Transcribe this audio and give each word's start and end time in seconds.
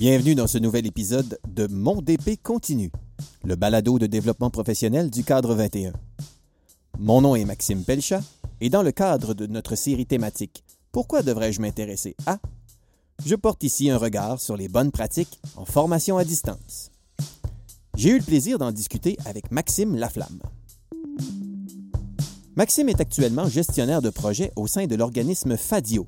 Bienvenue 0.00 0.34
dans 0.34 0.46
ce 0.46 0.56
nouvel 0.56 0.86
épisode 0.86 1.38
de 1.46 1.66
Mon 1.66 2.00
DP 2.00 2.42
continue, 2.42 2.90
le 3.44 3.54
balado 3.54 3.98
de 3.98 4.06
développement 4.06 4.48
professionnel 4.48 5.10
du 5.10 5.24
cadre 5.24 5.54
21. 5.54 5.92
Mon 6.98 7.20
nom 7.20 7.36
est 7.36 7.44
Maxime 7.44 7.84
Pelchat 7.84 8.22
et 8.62 8.70
dans 8.70 8.82
le 8.82 8.92
cadre 8.92 9.34
de 9.34 9.44
notre 9.44 9.74
série 9.74 10.06
thématique 10.06 10.64
Pourquoi 10.90 11.20
devrais-je 11.20 11.60
m'intéresser 11.60 12.16
à? 12.24 12.38
je 13.26 13.34
porte 13.34 13.62
ici 13.62 13.90
un 13.90 13.98
regard 13.98 14.40
sur 14.40 14.56
les 14.56 14.68
bonnes 14.68 14.90
pratiques 14.90 15.38
en 15.54 15.66
formation 15.66 16.16
à 16.16 16.24
distance. 16.24 16.90
J'ai 17.94 18.12
eu 18.12 18.18
le 18.20 18.24
plaisir 18.24 18.56
d'en 18.56 18.72
discuter 18.72 19.18
avec 19.26 19.50
Maxime 19.50 19.96
Laflamme. 19.96 20.40
Maxime 22.56 22.88
est 22.88 23.02
actuellement 23.02 23.50
gestionnaire 23.50 24.00
de 24.00 24.08
projet 24.08 24.50
au 24.56 24.66
sein 24.66 24.86
de 24.86 24.96
l'organisme 24.96 25.58
FADIO, 25.58 26.06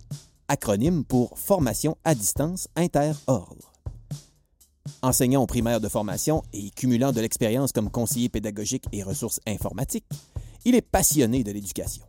acronyme 0.49 1.05
pour 1.05 1.39
Formation 1.39 1.99
à 2.07 2.15
distance 2.15 2.69
inter-ordre. 2.75 3.72
Enseignant 5.03 5.43
au 5.43 5.47
primaire 5.47 5.81
de 5.81 5.89
formation 5.89 6.43
et 6.53 6.71
cumulant 6.71 7.13
de 7.13 7.21
l'expérience 7.21 7.73
comme 7.73 7.91
conseiller 7.91 8.29
pédagogique 8.29 8.85
et 8.93 9.03
ressources 9.03 9.41
informatiques, 9.47 10.07
il 10.65 10.75
est 10.75 10.83
passionné 10.83 11.45
de 11.45 11.53
l'éducation. 11.53 12.05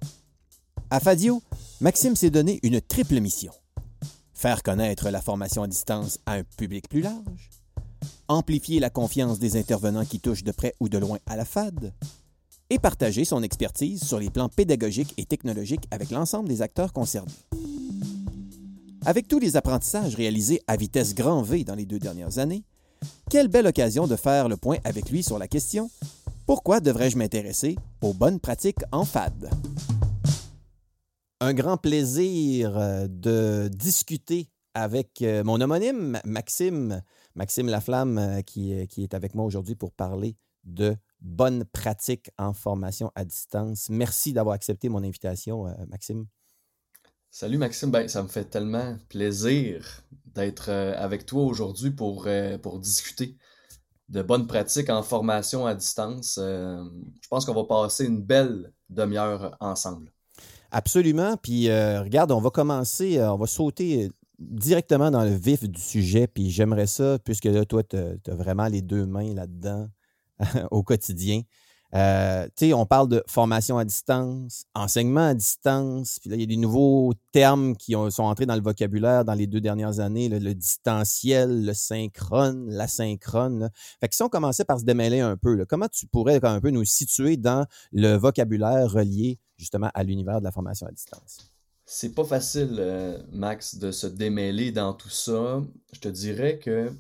À 0.90 1.00
Fadio, 1.00 1.42
Maxime 1.82 2.16
s'est 2.16 2.30
donné 2.30 2.60
une 2.64 2.82
triple 2.82 3.20
mission. 3.20 3.54
Faire 4.34 4.64
connaître 4.64 5.10
la 5.10 5.22
formation 5.22 5.64
à 5.64 5.68
distance 5.68 6.20
à 6.26 6.34
un 6.34 6.44
public 6.44 6.90
plus 6.90 7.02
large, 7.02 7.50
amplifier 8.28 8.80
la 8.80 8.90
confiance 8.90 9.40
des 9.40 9.58
intervenants 9.58 10.06
qui 10.06 10.20
touchent 10.20 10.44
de 10.44 10.52
près 10.52 10.76
ou 10.80 10.90
de 10.90 10.98
loin 10.98 11.20
à 11.26 11.36
la 11.36 11.46
FAD, 11.46 11.94
et 12.70 12.80
partager 12.80 13.26
son 13.26 13.44
expertise 13.44 14.04
sur 14.04 14.20
les 14.20 14.30
plans 14.30 14.50
pédagogiques 14.50 15.14
et 15.18 15.26
technologiques 15.26 15.88
avec 15.92 16.12
l'ensemble 16.12 16.50
des 16.50 16.62
acteurs 16.62 16.94
concernés. 16.94 17.32
Avec 19.06 19.28
tous 19.28 19.40
les 19.40 19.58
apprentissages 19.58 20.16
réalisés 20.16 20.62
à 20.66 20.78
vitesse 20.78 21.14
grand 21.14 21.42
V 21.42 21.66
dans 21.66 21.76
les 21.76 21.86
deux 21.86 22.00
dernières 22.00 22.40
années, 22.40 22.64
quelle 23.30 23.50
belle 23.50 23.68
occasion 23.68 24.08
de 24.08 24.16
faire 24.16 24.48
le 24.48 24.56
point 24.56 24.78
avec 24.86 25.10
lui 25.10 25.24
sur 25.24 25.38
la 25.38 25.50
question 25.50 25.90
Pourquoi 26.46 26.80
devrais-je 26.80 27.18
m'intéresser 27.18 27.76
aux 28.02 28.14
bonnes 28.14 28.40
pratiques 28.40 28.80
en 28.94 29.04
FAD 29.04 29.50
Un 31.42 31.54
grand 31.54 31.76
plaisir 31.76 32.78
euh, 32.78 33.08
de 33.10 33.68
discuter 33.68 34.50
avec 34.74 35.22
euh, 35.22 35.44
mon 35.44 35.60
homonyme, 35.60 36.22
Maxime, 36.24 37.02
Maxime 37.36 37.68
Laflamme, 37.68 38.18
euh, 38.18 38.42
qui, 38.42 38.88
qui 38.88 39.04
est 39.04 39.14
avec 39.14 39.36
moi 39.36 39.44
aujourd'hui 39.44 39.76
pour 39.76 39.92
parler 39.92 40.38
de 40.64 40.96
bonnes 41.20 41.66
pratiques 41.66 42.32
en 42.38 42.54
formation 42.54 43.12
à 43.16 43.26
distance. 43.26 43.90
Merci 43.90 44.32
d'avoir 44.32 44.56
accepté 44.56 44.88
mon 44.88 45.04
invitation, 45.04 45.66
Maxime. 45.90 46.26
Salut 47.36 47.58
Maxime, 47.58 47.90
ben, 47.90 48.08
ça 48.08 48.22
me 48.22 48.28
fait 48.28 48.46
tellement 48.46 48.96
plaisir 49.10 50.04
d'être 50.36 50.70
euh, 50.70 50.94
avec 50.96 51.26
toi 51.26 51.42
aujourd'hui 51.42 51.90
pour, 51.90 52.26
euh, 52.28 52.60
pour 52.60 52.78
discuter 52.78 53.38
de 54.10 54.22
bonnes 54.22 54.46
pratiques 54.46 54.92
en 54.92 55.02
formation 55.02 55.66
à 55.66 55.74
distance. 55.74 56.38
Euh, 56.40 56.84
je 57.24 57.28
pense 57.30 57.46
qu'on 57.46 57.56
va 57.56 57.64
passer 57.64 58.06
une 58.06 58.22
belle 58.22 58.72
demi-heure 58.92 59.58
ensemble. 59.60 60.14
Absolument. 60.70 61.36
Puis 61.38 61.70
regarde, 61.72 62.32
on 62.32 62.40
va 62.40 62.52
commencer, 62.52 63.20
on 63.20 63.38
va 63.38 63.48
sauter 63.48 64.12
directement 64.38 65.10
dans 65.10 65.24
le 65.24 65.34
vif 65.34 65.68
du 65.68 65.82
sujet. 65.82 66.28
Puis 66.28 66.52
j'aimerais 66.52 66.86
ça, 66.86 67.18
puisque 67.18 67.46
là, 67.46 67.66
toi, 67.66 67.82
tu 67.82 67.98
as 67.98 68.36
vraiment 68.36 68.68
les 68.68 68.84
deux 68.84 69.08
mains 69.08 69.34
là-dedans 69.34 69.90
au 70.70 70.84
quotidien. 70.84 71.42
Euh, 71.94 72.48
on 72.74 72.86
parle 72.86 73.08
de 73.08 73.24
formation 73.28 73.78
à 73.78 73.86
distance, 73.86 74.66
enseignement 74.74 75.28
à 75.28 75.34
distance, 75.34 76.18
puis 76.20 76.30
là, 76.30 76.36
il 76.36 76.42
y 76.42 76.44
a 76.44 76.48
des 76.48 76.58
nouveaux 76.58 77.14
termes 77.32 77.76
qui 77.76 77.94
sont 78.10 78.24
entrés 78.24 78.46
dans 78.46 78.56
le 78.56 78.62
vocabulaire 78.62 79.26
dans 79.26 79.36
les 79.36 79.46
deux 79.46 79.62
dernières 79.62 80.00
années, 80.00 80.28
le, 80.28 80.54
distanciel, 80.54 81.66
le 81.66 81.74
synchrone, 81.74 82.70
l'asynchrone. 82.70 83.70
Fait 84.00 84.10
que 84.10 84.16
si 84.16 84.24
on 84.24 84.30
commençait 84.30 84.66
par 84.66 84.80
se 84.80 84.86
démêler 84.86 85.20
un 85.20 85.38
peu, 85.38 85.66
comment 85.66 85.88
tu 85.88 86.08
pourrais 86.08 86.44
un 86.44 86.60
peu 86.60 86.72
nous 86.72 86.86
situer 86.86 87.38
dans 87.38 87.66
le 87.92 88.16
vocabulaire 88.16 88.92
relié 88.92 89.40
justement 89.58 89.92
à 89.94 90.04
l'univers 90.04 90.40
de 90.40 90.46
la 90.46 90.52
formation 90.52 90.88
à 90.88 90.92
distance? 90.92 91.38
C'est 91.86 92.16
pas 92.16 92.24
facile, 92.24 92.78
euh, 92.80 93.22
Max, 93.32 93.76
de 93.76 93.92
se 93.92 94.08
démêler 94.08 94.72
dans 94.72 94.94
tout 94.94 95.10
ça. 95.10 95.62
Je 95.92 96.00
te 96.00 96.08
dirais 96.08 96.58
que 96.58 96.92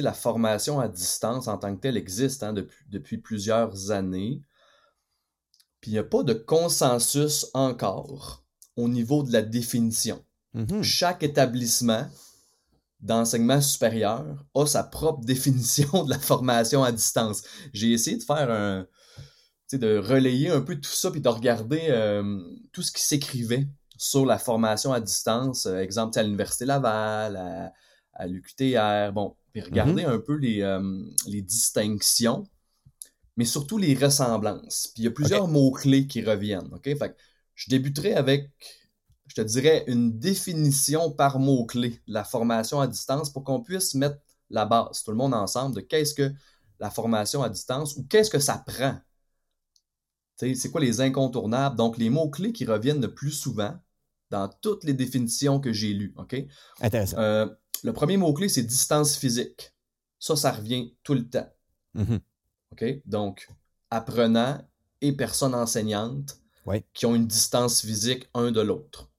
la 0.00 0.14
formation 0.14 0.80
à 0.80 0.88
distance 0.88 1.48
en 1.48 1.58
tant 1.58 1.74
que 1.74 1.80
telle 1.80 1.96
existe 1.96 2.42
hein, 2.42 2.52
depuis, 2.52 2.84
depuis, 2.88 3.18
plusieurs 3.18 3.90
années. 3.90 4.42
Puis 5.80 5.90
il 5.90 5.94
n'y 5.94 5.98
a 5.98 6.04
pas 6.04 6.22
de 6.22 6.32
consensus 6.32 7.46
encore 7.52 8.44
au 8.76 8.88
niveau 8.88 9.22
de 9.22 9.32
la 9.32 9.42
définition. 9.42 10.24
Mm-hmm. 10.54 10.82
Chaque 10.82 11.22
établissement 11.22 12.06
d'enseignement 13.00 13.60
supérieur 13.60 14.24
a 14.54 14.66
sa 14.66 14.84
propre 14.84 15.20
définition 15.24 16.04
de 16.04 16.10
la 16.10 16.18
formation 16.18 16.82
à 16.82 16.92
distance. 16.92 17.42
J'ai 17.74 17.92
essayé 17.92 18.16
de 18.16 18.22
faire 18.22 18.50
un, 18.50 18.86
de 19.76 19.98
relayer 19.98 20.50
un 20.50 20.60
peu 20.60 20.76
tout 20.76 20.90
ça 20.90 21.10
puis 21.10 21.20
de 21.20 21.28
regarder 21.28 21.86
euh, 21.88 22.40
tout 22.72 22.82
ce 22.82 22.92
qui 22.92 23.02
s'écrivait 23.02 23.68
sur 23.96 24.26
la 24.26 24.38
formation 24.38 24.92
à 24.92 25.00
distance, 25.00 25.66
euh, 25.66 25.78
exemple 25.78 26.18
à 26.18 26.22
l'Université 26.22 26.64
Laval, 26.64 27.36
à, 27.36 27.72
à 28.14 28.26
l'UQTR, 28.26 29.12
bon, 29.12 29.36
puis 29.52 29.62
regarder 29.62 30.02
mm-hmm. 30.04 30.14
un 30.14 30.18
peu 30.18 30.34
les, 30.36 30.62
euh, 30.62 31.04
les, 31.26 31.42
distinctions, 31.42 32.44
mais 33.36 33.44
surtout 33.44 33.78
les 33.78 33.94
ressemblances. 33.94 34.88
Puis 34.94 35.02
il 35.02 35.04
y 35.04 35.08
a 35.08 35.10
plusieurs 35.10 35.48
mots-clés 35.48 36.06
qui 36.06 36.22
reviennent. 36.22 36.72
OK? 36.72 36.84
Fait 36.84 37.16
je 37.54 37.68
débuterai 37.68 38.14
avec, 38.14 38.50
je 39.26 39.34
te 39.34 39.40
dirais, 39.42 39.84
une 39.86 40.18
définition 40.18 41.10
par 41.10 41.38
mot-clé 41.38 41.90
de 42.06 42.12
la 42.12 42.24
formation 42.24 42.80
à 42.80 42.86
distance 42.86 43.30
pour 43.30 43.44
qu'on 43.44 43.62
puisse 43.62 43.94
mettre 43.94 44.18
la 44.50 44.64
base, 44.64 45.02
tout 45.02 45.10
le 45.10 45.16
monde 45.16 45.34
ensemble, 45.34 45.76
de 45.76 45.80
qu'est-ce 45.80 46.14
que 46.14 46.32
la 46.80 46.90
formation 46.90 47.42
à 47.42 47.48
distance 47.48 47.96
ou 47.96 48.04
qu'est-ce 48.04 48.30
que 48.30 48.38
ça 48.38 48.62
prend. 48.66 48.96
C'est 50.36 50.72
quoi 50.72 50.80
les 50.80 51.00
incontournables? 51.00 51.76
Donc, 51.76 51.98
les 51.98 52.10
mots-clés 52.10 52.52
qui 52.52 52.64
reviennent 52.64 53.00
le 53.00 53.14
plus 53.14 53.30
souvent 53.30 53.78
dans 54.30 54.48
toutes 54.48 54.82
les 54.82 54.94
définitions 54.94 55.60
que 55.60 55.72
j'ai 55.72 55.92
lues. 55.92 56.14
OK? 56.16 56.34
Intéressant. 56.80 57.18
Euh, 57.18 57.46
le 57.82 57.92
premier 57.92 58.16
mot-clé, 58.16 58.48
c'est 58.48 58.62
distance 58.62 59.16
physique. 59.16 59.72
Ça, 60.18 60.36
ça 60.36 60.52
revient 60.52 60.94
tout 61.02 61.14
le 61.14 61.28
temps. 61.28 61.48
Mm-hmm. 61.96 62.20
OK? 62.72 62.84
Donc, 63.06 63.48
apprenant 63.90 64.58
et 65.00 65.12
personnes 65.12 65.54
enseignantes 65.54 66.38
qui 66.94 67.06
ont 67.06 67.14
une 67.14 67.26
distance 67.26 67.82
physique 67.82 68.28
un 68.34 68.52
de 68.52 68.60
l'autre. 68.60 69.10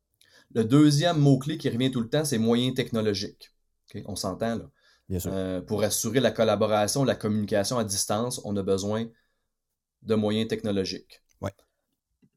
Le 0.54 0.64
deuxième 0.64 1.18
mot-clé 1.18 1.58
qui 1.58 1.70
revient 1.70 1.92
tout 1.92 2.00
le 2.00 2.10
temps, 2.10 2.24
c'est 2.24 2.38
moyens 2.38 2.76
technologiques. 2.76 3.52
On 4.06 4.16
s'entend 4.16 4.56
là. 4.56 4.70
Bien 5.10 5.20
sûr. 5.20 5.32
Euh, 5.34 5.62
pour 5.62 5.84
assurer 5.84 6.20
la 6.20 6.32
collaboration, 6.32 7.04
la 7.04 7.16
communication 7.16 7.78
à 7.78 7.84
distance, 7.84 8.42
on 8.46 8.56
a 8.56 8.64
besoin 8.64 9.08
de 10.02 10.16
moyens 10.16 10.48
technologiques. 10.48 11.22
Ouais. 11.42 11.54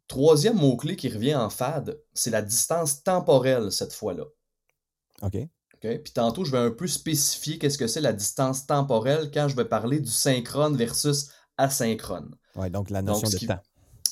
Troisième 0.08 0.56
mot-clé 0.56 0.96
qui 0.96 1.08
revient 1.08 1.36
en 1.36 1.48
FAD, 1.48 1.98
c'est 2.12 2.30
la 2.30 2.42
distance 2.42 3.02
temporelle 3.02 3.70
cette 3.70 3.92
fois-là. 3.92 4.24
OK. 5.22 5.36
Puis 5.80 6.12
tantôt, 6.14 6.44
je 6.44 6.52
vais 6.52 6.58
un 6.58 6.70
peu 6.70 6.86
spécifier 6.86 7.58
qu'est-ce 7.58 7.78
que 7.78 7.86
c'est 7.86 8.00
la 8.00 8.12
distance 8.12 8.66
temporelle 8.66 9.30
quand 9.32 9.48
je 9.48 9.56
vais 9.56 9.64
parler 9.64 10.00
du 10.00 10.10
synchrone 10.10 10.76
versus 10.76 11.28
asynchrone. 11.58 12.34
Oui, 12.56 12.70
donc 12.70 12.90
la 12.90 13.02
notion 13.02 13.28
de 13.28 13.46
temps. 13.46 13.60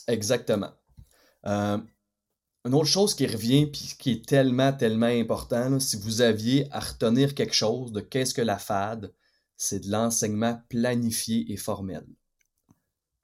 Exactement. 0.06 0.70
Euh, 1.46 1.78
une 2.64 2.74
autre 2.74 2.88
chose 2.88 3.14
qui 3.14 3.26
revient 3.26 3.66
puis 3.66 3.94
qui 3.98 4.12
est 4.12 4.26
tellement, 4.26 4.72
tellement 4.72 5.06
important, 5.06 5.78
si 5.80 5.96
vous 5.96 6.22
aviez 6.22 6.66
à 6.70 6.80
retenir 6.80 7.34
quelque 7.34 7.54
chose 7.54 7.92
de 7.92 8.00
qu'est-ce 8.00 8.34
que 8.34 8.42
la 8.42 8.58
FAD, 8.58 9.12
c'est 9.56 9.80
de 9.80 9.90
l'enseignement 9.90 10.60
planifié 10.68 11.52
et 11.52 11.56
formel. 11.56 12.04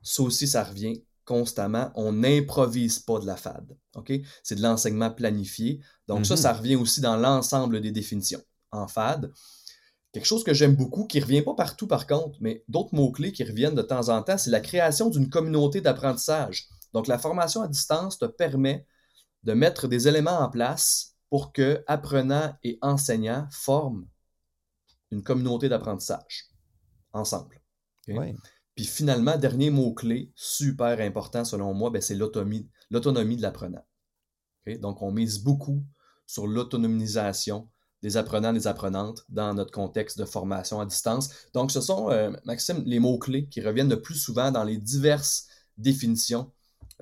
Ça 0.02 0.22
aussi, 0.22 0.46
ça 0.46 0.64
revient 0.64 1.02
constamment. 1.30 1.92
On 1.94 2.10
n'improvise 2.10 2.98
pas 2.98 3.20
de 3.20 3.26
la 3.26 3.36
FAD. 3.36 3.78
OK? 3.94 4.12
C'est 4.42 4.56
de 4.56 4.62
l'enseignement 4.62 5.12
planifié. 5.12 5.80
Donc, 6.08 6.26
ça, 6.26 6.34
mhm. 6.34 6.40
ça 6.40 6.52
revient 6.52 6.74
aussi 6.74 7.00
dans 7.00 7.16
l'ensemble 7.16 7.80
des 7.80 7.92
définitions. 7.92 8.42
En 8.72 8.88
FAD, 8.88 9.32
quelque 10.12 10.26
chose 10.26 10.42
que 10.42 10.52
j'aime 10.52 10.74
beaucoup, 10.74 11.06
qui 11.06 11.18
ne 11.20 11.24
revient 11.24 11.42
pas 11.42 11.54
partout 11.54 11.86
par 11.86 12.08
contre, 12.08 12.36
mais 12.40 12.64
d'autres 12.66 12.94
mots-clés 12.96 13.30
qui 13.30 13.44
reviennent 13.44 13.76
de 13.76 13.82
temps 13.82 14.08
en 14.08 14.22
temps, 14.22 14.38
c'est 14.38 14.50
la 14.50 14.58
création 14.58 15.08
d'une 15.08 15.30
communauté 15.30 15.80
d'apprentissage. 15.80 16.66
Donc, 16.92 17.06
la 17.06 17.18
formation 17.18 17.62
à 17.62 17.68
distance 17.68 18.18
te 18.18 18.24
permet 18.24 18.84
de 19.44 19.52
mettre 19.52 19.86
des 19.86 20.08
éléments 20.08 20.40
en 20.40 20.50
place 20.50 21.14
pour 21.28 21.52
que 21.52 21.84
apprenants 21.86 22.56
et 22.64 22.76
enseignants 22.82 23.46
forment 23.52 24.06
une 25.12 25.22
communauté 25.22 25.68
d'apprentissage 25.68 26.50
ensemble. 27.12 27.60
Puis 28.80 28.86
finalement, 28.86 29.36
dernier 29.36 29.68
mot-clé, 29.68 30.32
super 30.34 31.00
important 31.00 31.44
selon 31.44 31.74
moi, 31.74 31.90
ben, 31.90 32.00
c'est 32.00 32.14
l'autonomie, 32.14 32.66
de 32.90 33.42
l'apprenant. 33.42 33.84
Donc, 34.80 35.02
on 35.02 35.12
mise 35.12 35.40
beaucoup 35.40 35.84
sur 36.24 36.46
l'autonomisation 36.46 37.68
des 38.00 38.16
apprenants 38.16 38.52
et 38.52 38.58
des 38.58 38.66
apprenantes 38.66 39.26
dans 39.28 39.52
notre 39.52 39.70
contexte 39.70 40.18
de 40.18 40.24
formation 40.24 40.80
à 40.80 40.86
distance. 40.86 41.28
Donc, 41.52 41.72
ce 41.72 41.82
sont, 41.82 42.10
euh, 42.10 42.30
Maxime, 42.46 42.82
les 42.86 43.00
mots-clés 43.00 43.48
qui 43.48 43.60
reviennent 43.60 43.90
le 43.90 44.00
plus 44.00 44.14
souvent 44.14 44.50
dans 44.50 44.64
les 44.64 44.78
diverses 44.78 45.46
définitions 45.76 46.50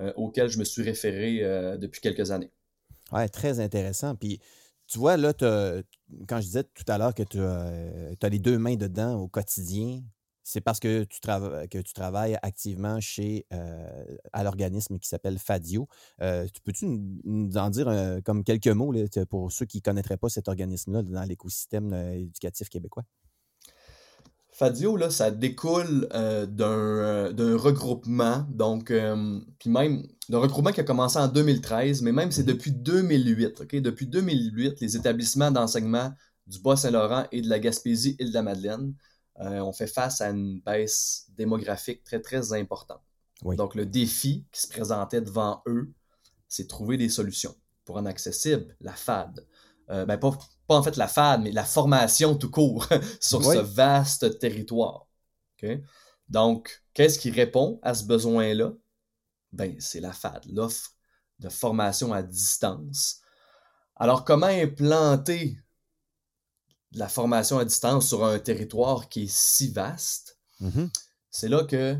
euh, 0.01 0.11
auxquelles 0.17 0.49
je 0.49 0.59
me 0.59 0.65
suis 0.65 0.83
référé 0.83 1.45
euh, 1.45 1.77
depuis 1.77 2.01
quelques 2.01 2.31
années. 2.31 2.51
Oui, 3.13 3.29
très 3.29 3.61
intéressant. 3.61 4.15
Puis, 4.17 4.41
tu 4.85 4.99
vois, 4.99 5.15
là, 5.15 5.31
quand 6.27 6.41
je 6.41 6.45
disais 6.45 6.63
tout 6.65 6.83
à 6.89 6.97
l'heure 6.97 7.15
que 7.15 7.23
tu 7.23 7.39
as, 7.39 8.29
les 8.29 8.39
deux 8.39 8.57
mains 8.57 8.75
dedans 8.75 9.15
au 9.15 9.29
quotidien, 9.29 10.01
c'est 10.49 10.61
parce 10.61 10.79
que 10.79 11.03
tu, 11.03 11.19
que 11.21 11.77
tu 11.77 11.93
travailles 11.93 12.35
activement 12.41 12.99
chez, 12.99 13.45
à 14.33 14.43
l'organisme 14.43 14.97
qui 14.97 15.07
s'appelle 15.07 15.37
Fadio. 15.37 15.87
tu 16.19 16.61
peux-tu 16.63 16.87
nous 16.87 17.55
en 17.55 17.69
dire 17.69 18.19
comme 18.25 18.43
quelques 18.43 18.67
mots 18.67 18.93
pour 19.29 19.51
ceux 19.51 19.65
qui 19.65 19.77
ne 19.77 19.81
connaîtraient 19.81 20.17
pas 20.17 20.29
cet 20.29 20.47
organisme-là 20.47 21.03
dans 21.03 21.23
l'écosystème 21.23 21.93
éducatif 21.93 22.67
québécois? 22.69 23.03
Fadio, 24.51 24.97
là, 24.97 25.11
ça 25.11 25.29
découle 25.29 26.07
d'un 26.09 27.57
regroupement, 27.57 28.47
donc, 28.49 28.91
puis 29.59 29.69
même 29.69 30.07
d'un 30.29 30.39
regroupement 30.39 30.71
qui 30.71 30.81
a 30.81 30.83
commencé 30.83 31.19
en 31.19 31.27
2013, 31.27 32.01
mais 32.01 32.11
même 32.11 32.31
c'est 32.31 32.41
mmh 32.41 32.45
depuis 32.45 32.71
2008. 32.71 33.61
ok? 33.61 33.75
Depuis 33.75 34.07
2008, 34.07 34.81
les 34.81 34.95
établissements 34.95 35.51
d'enseignement 35.51 36.11
du 36.47 36.59
Bas-Saint-Laurent 36.59 37.25
et 37.31 37.43
de 37.43 37.49
la 37.49 37.59
Gaspésie 37.59 38.15
et 38.17 38.25
de 38.25 38.33
la 38.33 38.41
Madeleine 38.41 38.95
euh, 39.39 39.59
on 39.61 39.71
fait 39.71 39.87
face 39.87 40.21
à 40.21 40.29
une 40.29 40.59
baisse 40.59 41.27
démographique 41.37 42.03
très, 42.03 42.19
très 42.19 42.53
importante. 42.53 43.01
Donc, 43.43 43.75
le 43.75 43.85
défi 43.85 44.45
qui 44.51 44.61
se 44.61 44.67
présentait 44.67 45.21
devant 45.21 45.61
eux, 45.65 45.93
c'est 46.47 46.67
trouver 46.67 46.97
des 46.97 47.09
solutions 47.09 47.55
pour 47.85 47.95
rendre 47.95 48.09
accessible 48.09 48.75
la 48.81 48.93
FAD. 48.93 49.45
Euh, 49.89 50.05
ben, 50.05 50.17
pas, 50.17 50.37
en 50.67 50.83
fait 50.83 50.97
la 50.97 51.07
FAD, 51.07 51.41
mais 51.41 51.51
la 51.51 51.63
formation 51.63 52.35
tout 52.35 52.51
court 52.51 52.87
sur 53.21 53.43
ce 53.43 53.59
vaste 53.59 54.39
territoire. 54.39 55.07
Donc, 56.27 56.83
qu'est-ce 56.93 57.17
qui 57.17 57.31
répond 57.31 57.79
à 57.81 57.93
ce 57.93 58.03
besoin-là? 58.03 58.73
Ben, 59.51 59.75
c'est 59.79 59.99
la 59.99 60.11
FAD, 60.11 60.45
l'offre 60.51 60.91
de 61.39 61.49
formation 61.49 62.13
à 62.13 62.21
distance. 62.21 63.21
Alors, 63.95 64.25
comment 64.25 64.47
implanter 64.47 65.57
de 66.91 66.99
la 66.99 67.07
formation 67.07 67.59
à 67.59 67.65
distance 67.65 68.07
sur 68.07 68.25
un 68.25 68.39
territoire 68.39 69.09
qui 69.09 69.23
est 69.23 69.31
si 69.31 69.71
vaste, 69.71 70.37
mm-hmm. 70.61 70.89
c'est 71.29 71.49
là 71.49 71.63
que 71.63 71.97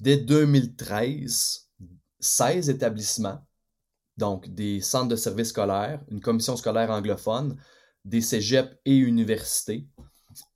dès 0.00 0.16
2013, 0.16 1.68
16 2.20 2.70
établissements, 2.70 3.44
donc 4.16 4.48
des 4.48 4.80
centres 4.80 5.08
de 5.08 5.16
services 5.16 5.48
scolaires, 5.48 6.02
une 6.10 6.20
commission 6.20 6.56
scolaire 6.56 6.90
anglophone, 6.90 7.56
des 8.04 8.20
cégeps 8.20 8.76
et 8.84 8.96
universités, 8.96 9.88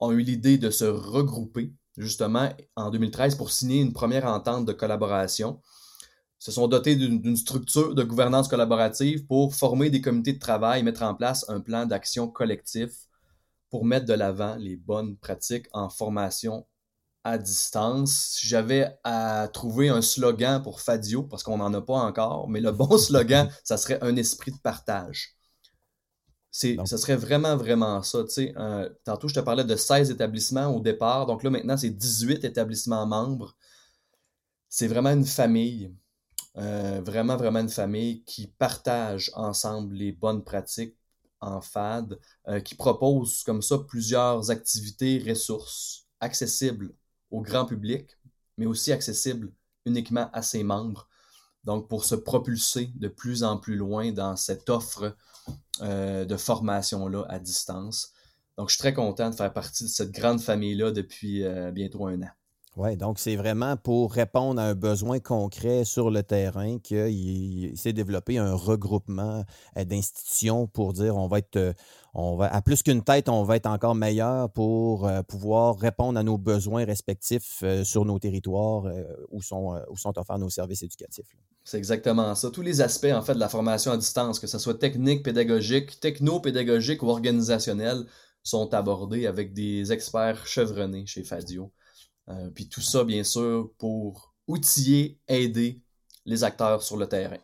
ont 0.00 0.12
eu 0.12 0.20
l'idée 0.20 0.58
de 0.58 0.70
se 0.70 0.84
regrouper 0.84 1.72
justement 1.96 2.50
en 2.74 2.90
2013 2.90 3.36
pour 3.36 3.50
signer 3.50 3.80
une 3.80 3.92
première 3.92 4.26
entente 4.26 4.66
de 4.66 4.72
collaboration. 4.72 5.60
Se 6.38 6.52
sont 6.52 6.68
dotés 6.68 6.96
d'une 6.96 7.36
structure 7.36 7.94
de 7.94 8.02
gouvernance 8.02 8.48
collaborative 8.48 9.26
pour 9.26 9.54
former 9.54 9.90
des 9.90 10.00
comités 10.00 10.34
de 10.34 10.38
travail 10.38 10.80
et 10.80 10.82
mettre 10.82 11.02
en 11.02 11.14
place 11.14 11.48
un 11.48 11.60
plan 11.60 11.86
d'action 11.86 12.28
collectif 12.28 13.05
pour 13.76 13.84
mettre 13.84 14.06
de 14.06 14.14
l'avant 14.14 14.56
les 14.56 14.74
bonnes 14.74 15.18
pratiques 15.18 15.66
en 15.74 15.90
formation 15.90 16.66
à 17.24 17.36
distance. 17.36 18.28
Si 18.30 18.46
j'avais 18.46 18.96
à 19.04 19.48
trouver 19.52 19.90
un 19.90 20.00
slogan 20.00 20.62
pour 20.62 20.80
Fadio, 20.80 21.24
parce 21.24 21.42
qu'on 21.42 21.58
n'en 21.58 21.74
a 21.74 21.82
pas 21.82 21.98
encore, 21.98 22.48
mais 22.48 22.62
le 22.62 22.72
bon 22.72 22.96
slogan, 22.98 23.50
ça 23.64 23.76
serait 23.76 23.98
un 24.00 24.16
esprit 24.16 24.50
de 24.50 24.56
partage. 24.56 25.36
C'est, 26.50 26.78
ça 26.86 26.96
serait 26.96 27.16
vraiment, 27.16 27.54
vraiment 27.58 28.02
ça. 28.02 28.20
Euh, 28.38 28.88
tantôt, 29.04 29.28
je 29.28 29.34
te 29.34 29.40
parlais 29.40 29.62
de 29.64 29.76
16 29.76 30.10
établissements 30.10 30.74
au 30.74 30.80
départ. 30.80 31.26
Donc 31.26 31.42
là, 31.42 31.50
maintenant, 31.50 31.76
c'est 31.76 31.90
18 31.90 32.46
établissements 32.46 33.04
membres. 33.04 33.58
C'est 34.70 34.88
vraiment 34.88 35.10
une 35.10 35.26
famille. 35.26 35.94
Euh, 36.56 37.02
vraiment, 37.04 37.36
vraiment 37.36 37.60
une 37.60 37.68
famille 37.68 38.24
qui 38.24 38.46
partage 38.46 39.30
ensemble 39.34 39.96
les 39.96 40.12
bonnes 40.12 40.42
pratiques 40.42 40.96
en 41.40 41.60
FAD 41.60 42.18
euh, 42.48 42.60
qui 42.60 42.74
propose 42.74 43.42
comme 43.44 43.62
ça 43.62 43.78
plusieurs 43.78 44.50
activités, 44.50 45.22
ressources 45.26 46.06
accessibles 46.20 46.94
au 47.30 47.40
grand 47.40 47.66
public, 47.66 48.16
mais 48.56 48.66
aussi 48.66 48.92
accessibles 48.92 49.52
uniquement 49.84 50.30
à 50.32 50.42
ses 50.42 50.64
membres. 50.64 51.08
Donc, 51.64 51.88
pour 51.88 52.04
se 52.04 52.14
propulser 52.14 52.90
de 52.94 53.08
plus 53.08 53.42
en 53.42 53.58
plus 53.58 53.76
loin 53.76 54.12
dans 54.12 54.36
cette 54.36 54.70
offre 54.70 55.16
euh, 55.82 56.24
de 56.24 56.36
formation-là 56.36 57.24
à 57.28 57.38
distance. 57.38 58.12
Donc, 58.56 58.68
je 58.68 58.74
suis 58.74 58.80
très 58.80 58.94
content 58.94 59.30
de 59.30 59.34
faire 59.34 59.52
partie 59.52 59.84
de 59.84 59.88
cette 59.88 60.12
grande 60.12 60.40
famille-là 60.40 60.92
depuis 60.92 61.44
euh, 61.44 61.72
bientôt 61.72 62.06
un 62.06 62.22
an. 62.22 62.30
Oui, 62.76 62.94
donc 62.94 63.18
c'est 63.18 63.36
vraiment 63.36 63.78
pour 63.78 64.12
répondre 64.12 64.60
à 64.60 64.66
un 64.66 64.74
besoin 64.74 65.18
concret 65.18 65.86
sur 65.86 66.10
le 66.10 66.22
terrain 66.22 66.78
qu'il 66.78 67.72
s'est 67.74 67.94
développé 67.94 68.36
un 68.36 68.52
regroupement 68.52 69.44
euh, 69.78 69.84
d'institutions 69.86 70.66
pour 70.66 70.92
dire 70.92 71.16
on 71.16 71.26
va 71.26 71.38
être 71.38 71.56
euh, 71.56 71.72
on 72.12 72.36
va 72.36 72.54
à 72.54 72.60
plus 72.60 72.82
qu'une 72.82 73.02
tête, 73.02 73.30
on 73.30 73.44
va 73.44 73.56
être 73.56 73.64
encore 73.64 73.94
meilleur 73.94 74.50
pour 74.50 75.08
euh, 75.08 75.22
pouvoir 75.22 75.78
répondre 75.78 76.18
à 76.18 76.22
nos 76.22 76.36
besoins 76.36 76.84
respectifs 76.84 77.64
sur 77.82 78.04
nos 78.04 78.18
territoires 78.18 78.84
où 79.30 79.40
sont 79.40 79.82
où 79.88 79.96
sont 79.96 80.18
offerts 80.18 80.38
nos 80.38 80.50
services 80.50 80.82
éducatifs. 80.82 81.34
C'est 81.64 81.78
exactement 81.78 82.34
ça. 82.34 82.50
Tous 82.50 82.62
les 82.62 82.82
aspects 82.82 83.06
en 83.10 83.22
fait 83.22 83.34
de 83.34 83.40
la 83.40 83.48
formation 83.48 83.90
à 83.90 83.96
distance, 83.96 84.38
que 84.38 84.46
ce 84.46 84.58
soit 84.58 84.78
technique, 84.78 85.22
pédagogique, 85.22 85.98
techno-pédagogique 86.00 87.02
ou 87.02 87.08
organisationnel, 87.08 88.04
sont 88.42 88.74
abordés 88.74 89.26
avec 89.26 89.54
des 89.54 89.92
experts 89.92 90.46
chevronnés 90.46 91.06
chez 91.06 91.24
Fadio. 91.24 91.72
Euh, 92.28 92.50
puis 92.50 92.68
tout 92.68 92.80
ça, 92.80 93.04
bien 93.04 93.24
sûr, 93.24 93.70
pour 93.78 94.34
outiller, 94.46 95.18
aider 95.28 95.80
les 96.24 96.44
acteurs 96.44 96.82
sur 96.82 96.96
le 96.96 97.06
terrain. 97.06 97.38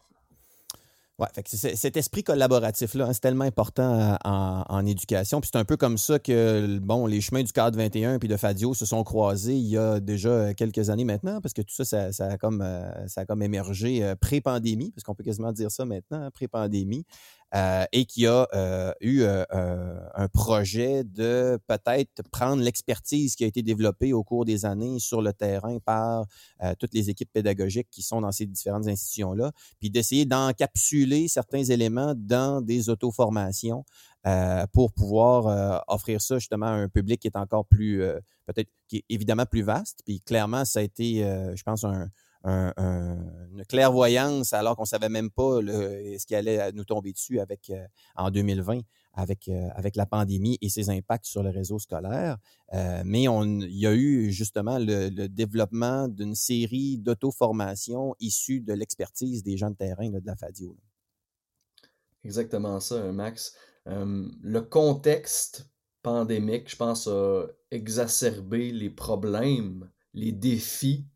Oui, 1.19 1.29
cet 1.45 1.97
esprit 1.97 2.25
collaboratif-là, 2.25 3.07
hein, 3.07 3.13
c'est 3.13 3.21
tellement 3.21 3.45
important 3.45 4.01
euh, 4.01 4.17
en, 4.25 4.87
éducation. 4.87 5.41
Puis 5.41 5.51
c'est 5.53 5.59
un 5.59 5.65
peu 5.65 5.77
comme 5.77 5.99
ça 5.99 6.19
que 6.19 6.79
bon, 6.79 7.07
les 7.07 7.21
chemins 7.21 7.43
du 7.43 7.53
cadre 7.53 7.79
21 7.79 8.19
puis 8.19 8.29
de 8.29 8.37
Fadio 8.37 8.75
se 8.75 8.87
sont 8.87 9.05
croisés 9.05 9.55
il 9.55 9.69
y 9.69 9.77
a 9.77 10.01
déjà 10.01 10.53
quelques 10.55 10.91
années 10.91 11.05
maintenant, 11.05 11.41
parce 11.41 11.53
que 11.53 11.63
tout 11.63 11.85
ça, 11.85 12.13
ça, 12.13 12.27
a, 12.27 12.39
comme, 12.39 12.63
euh, 12.63 13.07
ça 13.07 13.21
a 13.21 13.25
comme 13.27 13.43
émergé 13.43 14.15
pré-pandémie, 14.21 14.91
parce 14.91 15.05
qu'on 15.05 15.15
peut 15.15 15.23
quasiment 15.23 15.53
dire 15.53 15.71
ça 15.71 15.85
maintenant, 15.85 16.23
hein, 16.23 16.31
pré-pandémie. 16.33 17.05
Euh, 17.55 17.85
et 17.93 18.07
qui 18.07 18.27
a 18.27 18.49
euh, 18.55 18.95
eu 19.03 19.21
euh, 19.23 19.45
un 20.15 20.29
projet 20.29 21.05
de 21.05 21.59
peut-être 21.67 22.23
prendre 22.31 22.63
l'expertise 22.63 23.37
qui 23.37 23.45
a 23.45 23.47
été 23.47 23.63
développée 23.63 24.15
au 24.15 24.25
cours 24.25 24.47
des 24.47 24.65
années 24.65 24.99
sur 24.99 25.21
le 25.21 25.35
terrain 25.35 25.79
par 25.85 26.25
toutes 26.79 26.95
les 26.95 27.11
équipes 27.11 27.31
pédagogiques 27.33 27.89
qui 27.91 28.03
sont 28.03 28.21
dans 28.21 28.33
ces 28.33 28.47
différentes 28.47 28.87
institutions-là, 28.87 29.53
puis 29.81 29.91
d'essayer 29.91 30.25
d'encapsuler 30.25 31.29
certains 31.29 31.65
éléments 31.65 32.15
dans 32.17 32.61
des 32.61 32.89
auto-formations 32.89 33.85
pour 34.73 34.93
pouvoir 34.93 35.85
offrir 35.89 36.21
ça 36.21 36.39
justement 36.39 36.67
à 36.67 36.71
un 36.71 36.89
public 36.89 37.21
qui 37.21 37.29
est 37.29 37.37
encore 37.37 37.67
plus, 37.67 37.99
peut-être, 38.47 38.71
qui 38.89 38.99
est 38.99 39.05
évidemment 39.09 39.47
plus 39.47 39.63
vaste. 39.63 40.01
Puis 40.05 40.21
clairement, 40.21 40.65
ça 40.65 40.81
a 40.81 40.83
été, 40.83 41.23
je 41.55 41.63
pense, 41.63 41.85
un, 41.85 42.09
une 42.45 43.65
clairvoyance 43.69 44.53
alors 44.53 44.77
qu'on 44.77 44.85
savait 44.85 45.09
même 45.09 45.31
pas 45.31 45.61
ce 45.61 46.27
qui 46.27 46.35
allait 46.35 46.73
nous 46.73 46.85
tomber 46.85 47.13
dessus 47.13 47.41
avec 47.41 47.71
euh, 47.71 47.87
en 48.17 48.31
2020 48.31 48.81
avec, 49.15 49.49
euh, 49.49 49.69
avec 49.75 49.97
la 49.97 50.07
pandémie 50.07 50.57
et 50.63 50.71
ses 50.71 50.89
impacts 50.89 51.27
sur 51.27 51.43
le 51.43 51.51
réseau 51.51 51.79
scolaire. 51.79 52.39
Euh, 52.73 53.03
mais 53.05 53.29
on, 53.29 53.45
il 53.45 53.79
y 53.79 53.87
a 53.87 53.93
eu 53.93 54.33
justement 54.33 54.79
le, 54.79 55.11
développement 55.29 56.09
d'une 56.09 56.35
série 56.35 56.97
d'auto-formations 56.97 58.15
issues 58.21 58.61
de 58.61 58.73
l'expertise 58.73 59.43
des 59.43 59.59
gens 59.59 59.71
de 59.71 59.77
terrain 59.77 60.09
de 60.09 60.21
la 60.25 60.35
FADIO. 60.35 60.77
Exactement 62.25 62.81
ça, 62.81 63.13
Max. 63.13 63.55
le 63.85 64.61
contexte 64.61 65.71
pandémique, 66.03 66.71
je 66.71 66.77
pense, 66.77 67.07
a 67.07 67.47
exacerbé 67.71 68.73
les 68.73 68.91
problèmes, 68.91 69.91
les 70.15 70.33
défis 70.33 71.07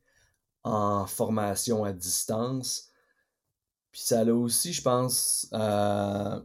en 0.66 1.06
formation 1.06 1.85
à 1.85 1.92
distance. 1.92 2.88
Puis 3.92 4.02
ça 4.02 4.20
a 4.20 4.25
aussi, 4.32 4.73
je 4.73 4.82
pense, 4.82 5.49
euh, 5.52 6.40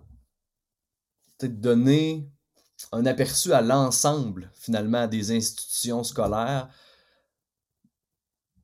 peut-être 1.38 1.60
donné 1.60 2.30
un 2.92 3.06
aperçu 3.06 3.52
à 3.52 3.62
l'ensemble, 3.62 4.52
finalement, 4.56 5.08
des 5.08 5.36
institutions 5.36 6.04
scolaires 6.04 6.70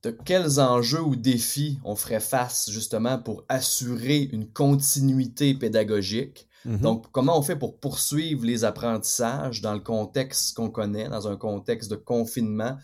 de 0.04 0.10
quels 0.10 0.60
enjeux 0.60 1.02
ou 1.02 1.16
défis 1.16 1.80
on 1.84 1.96
ferait 1.96 2.20
face 2.20 2.70
justement 2.70 3.18
pour 3.18 3.44
assurer 3.48 4.28
une 4.32 4.48
continuité 4.48 5.54
pédagogique. 5.54 6.46
Mm-hmm. 6.64 6.80
Donc, 6.80 7.10
comment 7.10 7.36
on 7.36 7.42
fait 7.42 7.56
pour 7.56 7.80
poursuivre 7.80 8.44
les 8.44 8.62
apprentissages 8.62 9.60
dans 9.60 9.74
le 9.74 9.80
contexte 9.80 10.56
qu'on 10.56 10.70
connaît, 10.70 11.08
dans 11.08 11.26
un 11.26 11.36
contexte 11.36 11.90
de 11.90 11.96
confinement, 11.96 12.78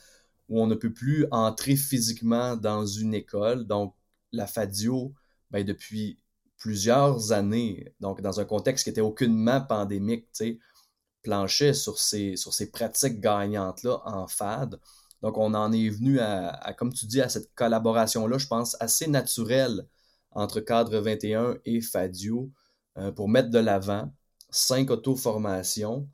où 0.48 0.60
on 0.60 0.66
ne 0.66 0.74
peut 0.74 0.92
plus 0.92 1.26
entrer 1.30 1.76
physiquement 1.76 2.56
dans 2.56 2.86
une 2.86 3.14
école. 3.14 3.66
Donc, 3.66 3.94
la 4.32 4.46
FADIO, 4.46 5.14
ben, 5.50 5.64
depuis 5.64 6.18
plusieurs 6.56 7.32
années, 7.32 7.92
donc 8.00 8.20
dans 8.20 8.40
un 8.40 8.44
contexte 8.44 8.84
qui 8.84 8.90
était 8.90 9.00
aucunement 9.00 9.60
pandémique, 9.60 10.26
planchait 11.22 11.74
sur 11.74 11.98
ces, 11.98 12.36
sur 12.36 12.54
ces 12.54 12.70
pratiques 12.70 13.20
gagnantes-là 13.20 14.00
en 14.04 14.28
FAD. 14.28 14.78
Donc, 15.22 15.38
on 15.38 15.54
en 15.54 15.72
est 15.72 15.88
venu 15.88 16.20
à, 16.20 16.74
comme 16.76 16.92
tu 16.92 17.06
dis, 17.06 17.20
à 17.20 17.28
cette 17.28 17.54
collaboration-là, 17.54 18.38
je 18.38 18.46
pense, 18.46 18.76
assez 18.78 19.06
naturelle 19.08 19.88
entre 20.32 20.60
Cadre 20.60 20.98
21 20.98 21.56
et 21.64 21.80
FADIO 21.80 22.50
euh, 22.98 23.10
pour 23.10 23.28
mettre 23.28 23.50
de 23.50 23.58
l'avant 23.58 24.12
cinq 24.50 24.90
auto-formations 24.90 26.08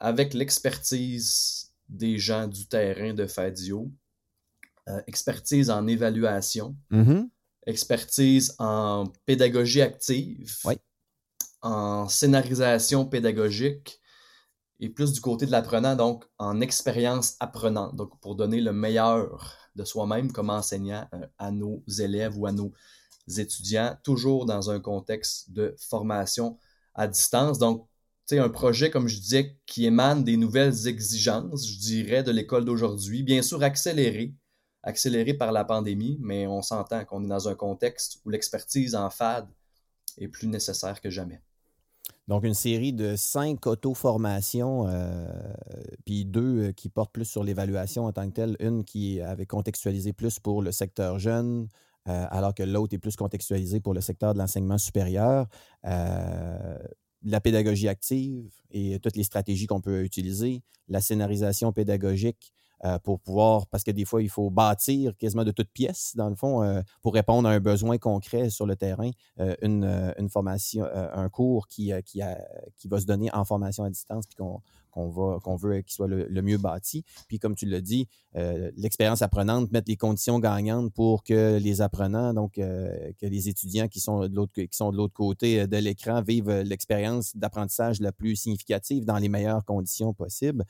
avec 0.00 0.32
l'expertise 0.32 1.67
des 1.88 2.18
gens 2.18 2.46
du 2.48 2.66
terrain 2.66 3.14
de 3.14 3.26
Fadio, 3.26 3.90
euh, 4.88 5.00
expertise 5.06 5.70
en 5.70 5.86
évaluation, 5.86 6.76
Mhm. 6.90 7.28
expertise 7.66 8.54
en 8.58 9.04
pédagogie 9.26 9.82
active, 9.82 10.56
Oui. 10.64 10.74
en 11.62 12.08
scénarisation 12.08 13.04
pédagogique 13.06 14.00
et 14.80 14.88
plus 14.88 15.12
du 15.12 15.20
côté 15.20 15.44
de 15.46 15.50
l'apprenant, 15.50 15.96
donc 15.96 16.24
en 16.38 16.60
expérience 16.60 17.36
apprenante, 17.40 17.96
donc 17.96 18.18
pour 18.20 18.36
donner 18.36 18.60
le 18.60 18.72
meilleur 18.72 19.56
de 19.74 19.84
soi-même 19.84 20.30
comme 20.32 20.50
enseignant 20.50 21.06
euh, 21.14 21.26
à 21.38 21.50
nos 21.50 21.82
élèves 21.98 22.38
ou 22.38 22.46
à 22.46 22.52
nos 22.52 22.72
étudiants, 23.36 23.96
toujours 24.04 24.46
dans 24.46 24.70
un 24.70 24.80
contexte 24.80 25.50
de 25.52 25.74
formation 25.78 26.58
à 26.94 27.06
distance. 27.08 27.58
Donc, 27.58 27.86
un 28.32 28.48
projet, 28.48 28.90
comme 28.90 29.08
je 29.08 29.18
disais, 29.18 29.56
qui 29.64 29.86
émane 29.86 30.24
des 30.24 30.36
nouvelles 30.36 30.86
exigences, 30.86 31.66
je 31.66 31.78
dirais, 31.78 32.22
de 32.22 32.30
l'école 32.30 32.64
d'aujourd'hui, 32.64 33.22
bien 33.22 33.40
sûr 33.40 33.62
accéléré, 33.62 34.34
accéléré 34.82 35.34
par 35.34 35.52
la 35.52 35.64
pandémie, 35.64 36.18
mais 36.20 36.46
on 36.46 36.60
s'entend 36.60 37.04
qu'on 37.04 37.24
est 37.24 37.28
dans 37.28 37.48
un 37.48 37.54
contexte 37.54 38.20
où 38.24 38.30
l'expertise 38.30 38.94
en 38.94 39.08
FAD 39.08 39.48
est 40.18 40.28
plus 40.28 40.48
nécessaire 40.48 41.00
que 41.00 41.10
jamais. 41.10 41.40
Donc, 42.26 42.44
une 42.44 42.54
série 42.54 42.92
de 42.92 43.16
cinq 43.16 43.66
auto-formations, 43.66 44.86
euh, 44.86 45.26
puis 46.04 46.26
deux 46.26 46.68
euh, 46.68 46.72
qui 46.72 46.90
portent 46.90 47.12
plus 47.12 47.24
sur 47.24 47.42
l'évaluation 47.42 48.04
en 48.04 48.12
tant 48.12 48.28
que 48.28 48.34
telle. 48.34 48.56
Une 48.60 48.84
qui 48.84 49.20
avait 49.22 49.46
contextualisé 49.46 50.12
plus 50.12 50.38
pour 50.38 50.60
le 50.60 50.70
secteur 50.70 51.18
jeune, 51.18 51.68
euh, 52.06 52.26
alors 52.30 52.54
que 52.54 52.62
l'autre 52.62 52.94
est 52.94 52.98
plus 52.98 53.16
contextualisée 53.16 53.80
pour 53.80 53.94
le 53.94 54.02
secteur 54.02 54.34
de 54.34 54.38
l'enseignement 54.38 54.76
supérieur. 54.76 55.46
La 57.22 57.40
pédagogie 57.40 57.88
active 57.88 58.50
et 58.70 58.98
toutes 59.00 59.16
les 59.16 59.24
stratégies 59.24 59.66
qu'on 59.66 59.80
peut 59.80 60.04
utiliser, 60.04 60.62
la 60.88 61.00
scénarisation 61.00 61.72
pédagogique 61.72 62.52
euh, 62.84 62.98
pour 63.00 63.18
pouvoir, 63.18 63.66
parce 63.66 63.82
que 63.82 63.90
des 63.90 64.04
fois, 64.04 64.22
il 64.22 64.28
faut 64.28 64.50
bâtir 64.50 65.16
quasiment 65.16 65.42
de 65.42 65.50
toutes 65.50 65.70
pièces, 65.70 66.12
dans 66.14 66.28
le 66.28 66.36
fond, 66.36 66.62
euh, 66.62 66.80
pour 67.02 67.12
répondre 67.12 67.48
à 67.48 67.52
un 67.52 67.58
besoin 67.58 67.98
concret 67.98 68.50
sur 68.50 68.66
le 68.66 68.76
terrain, 68.76 69.10
euh, 69.40 69.56
une, 69.62 70.28
formation, 70.28 70.86
un 70.94 71.28
cours 71.28 71.66
qui, 71.66 71.90
qui, 72.04 72.20
qui 72.76 72.88
va 72.88 73.00
se 73.00 73.06
donner 73.06 73.34
en 73.34 73.44
formation 73.44 73.82
à 73.82 73.90
distance, 73.90 74.26
puis 74.28 74.36
qu'on 74.36 74.60
qu'on 74.98 75.56
veut 75.56 75.80
qu'il 75.82 75.92
soit 75.92 76.08
le, 76.08 76.42
mieux 76.42 76.58
bâti. 76.58 77.04
Puis 77.28 77.38
comme 77.38 77.54
tu 77.54 77.66
l'as 77.66 77.80
dit, 77.80 78.08
euh, 78.36 78.70
l'expérience 78.76 79.22
apprenante, 79.22 79.70
mettre 79.72 79.88
les 79.88 79.96
conditions 79.96 80.38
gagnantes 80.38 80.92
pour 80.92 81.24
que 81.24 81.58
les 81.58 81.80
apprenants, 81.80 82.34
donc 82.34 82.58
euh, 82.58 83.12
que 83.20 83.26
les 83.26 83.48
étudiants 83.48 83.88
qui 83.88 84.00
sont 84.00 84.20
de 84.20 84.34
l'autre 84.34 85.14
côté 85.14 85.60
euh, 85.60 85.66
de 85.66 85.76
l'écran 85.76 86.22
vivent 86.22 86.50
l'expérience 86.50 87.36
d'apprentissage 87.36 88.00
la 88.00 88.12
plus 88.12 88.36
significative 88.36 89.04
dans 89.04 89.18
les 89.18 89.28
meilleures 89.28 89.64
conditions 89.64 90.12
possibles. 90.12 90.64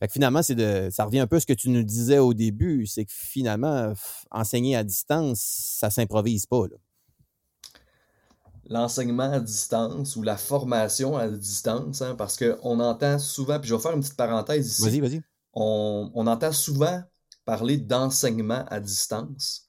Que 0.00 0.08
finalement, 0.08 0.42
c'est 0.42 0.54
de, 0.54 0.88
ça 0.90 1.04
revient 1.04 1.20
un 1.20 1.26
peu 1.26 1.36
à 1.36 1.40
ce 1.40 1.46
que 1.46 1.54
tu 1.54 1.70
nous 1.70 1.82
disais 1.82 2.18
au 2.18 2.34
début, 2.34 2.86
c'est 2.86 3.06
que 3.06 3.12
finalement, 3.12 3.94
enseigner 4.30 4.76
à 4.76 4.84
distance, 4.84 5.40
ça 5.40 5.88
s'improvise 5.88 6.44
pas. 6.44 6.66
L'enseignement 8.68 9.30
à 9.32 9.40
distance 9.40 10.16
ou 10.16 10.22
la 10.22 10.36
formation 10.36 11.16
à 11.16 11.28
distance, 11.28 12.02
hein, 12.02 12.16
parce 12.16 12.36
qu'on 12.36 12.80
entend 12.80 13.18
souvent, 13.18 13.60
puis 13.60 13.68
je 13.68 13.74
vais 13.74 13.80
faire 13.80 13.92
une 13.92 14.00
petite 14.00 14.16
parenthèse 14.16 14.66
ici. 14.66 14.82
Vas-y, 14.82 15.00
vas-y. 15.00 15.22
on, 15.52 16.10
on 16.14 16.26
entend 16.26 16.52
souvent 16.52 17.02
parler 17.44 17.76
d'enseignement 17.76 18.64
à 18.68 18.80
distance 18.80 19.68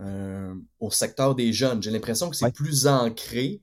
euh, 0.00 0.54
au 0.80 0.90
secteur 0.90 1.34
des 1.34 1.52
jeunes. 1.54 1.82
J'ai 1.82 1.90
l'impression 1.90 2.28
que 2.28 2.36
c'est 2.36 2.44
Ouais. 2.46 2.52
plus 2.52 2.86
ancré. 2.86 3.62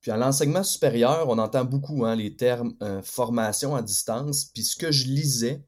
Puis 0.00 0.10
à 0.10 0.16
l'enseignement 0.16 0.62
supérieur, 0.64 1.28
on 1.28 1.38
entend 1.38 1.64
beaucoup 1.64 2.04
hein, 2.04 2.16
les 2.16 2.36
termes 2.36 2.74
euh, 2.82 3.00
formation 3.02 3.74
à 3.76 3.82
distance. 3.82 4.46
Puis 4.46 4.64
ce 4.64 4.76
que 4.76 4.90
je 4.90 5.06
lisais, 5.06 5.64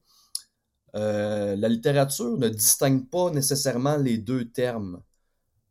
euh, 0.96 1.56
la 1.56 1.68
littérature 1.68 2.36
ne 2.36 2.48
distingue 2.48 3.08
pas 3.08 3.30
nécessairement 3.30 3.96
les 3.96 4.18
deux 4.18 4.44
termes. 4.50 5.00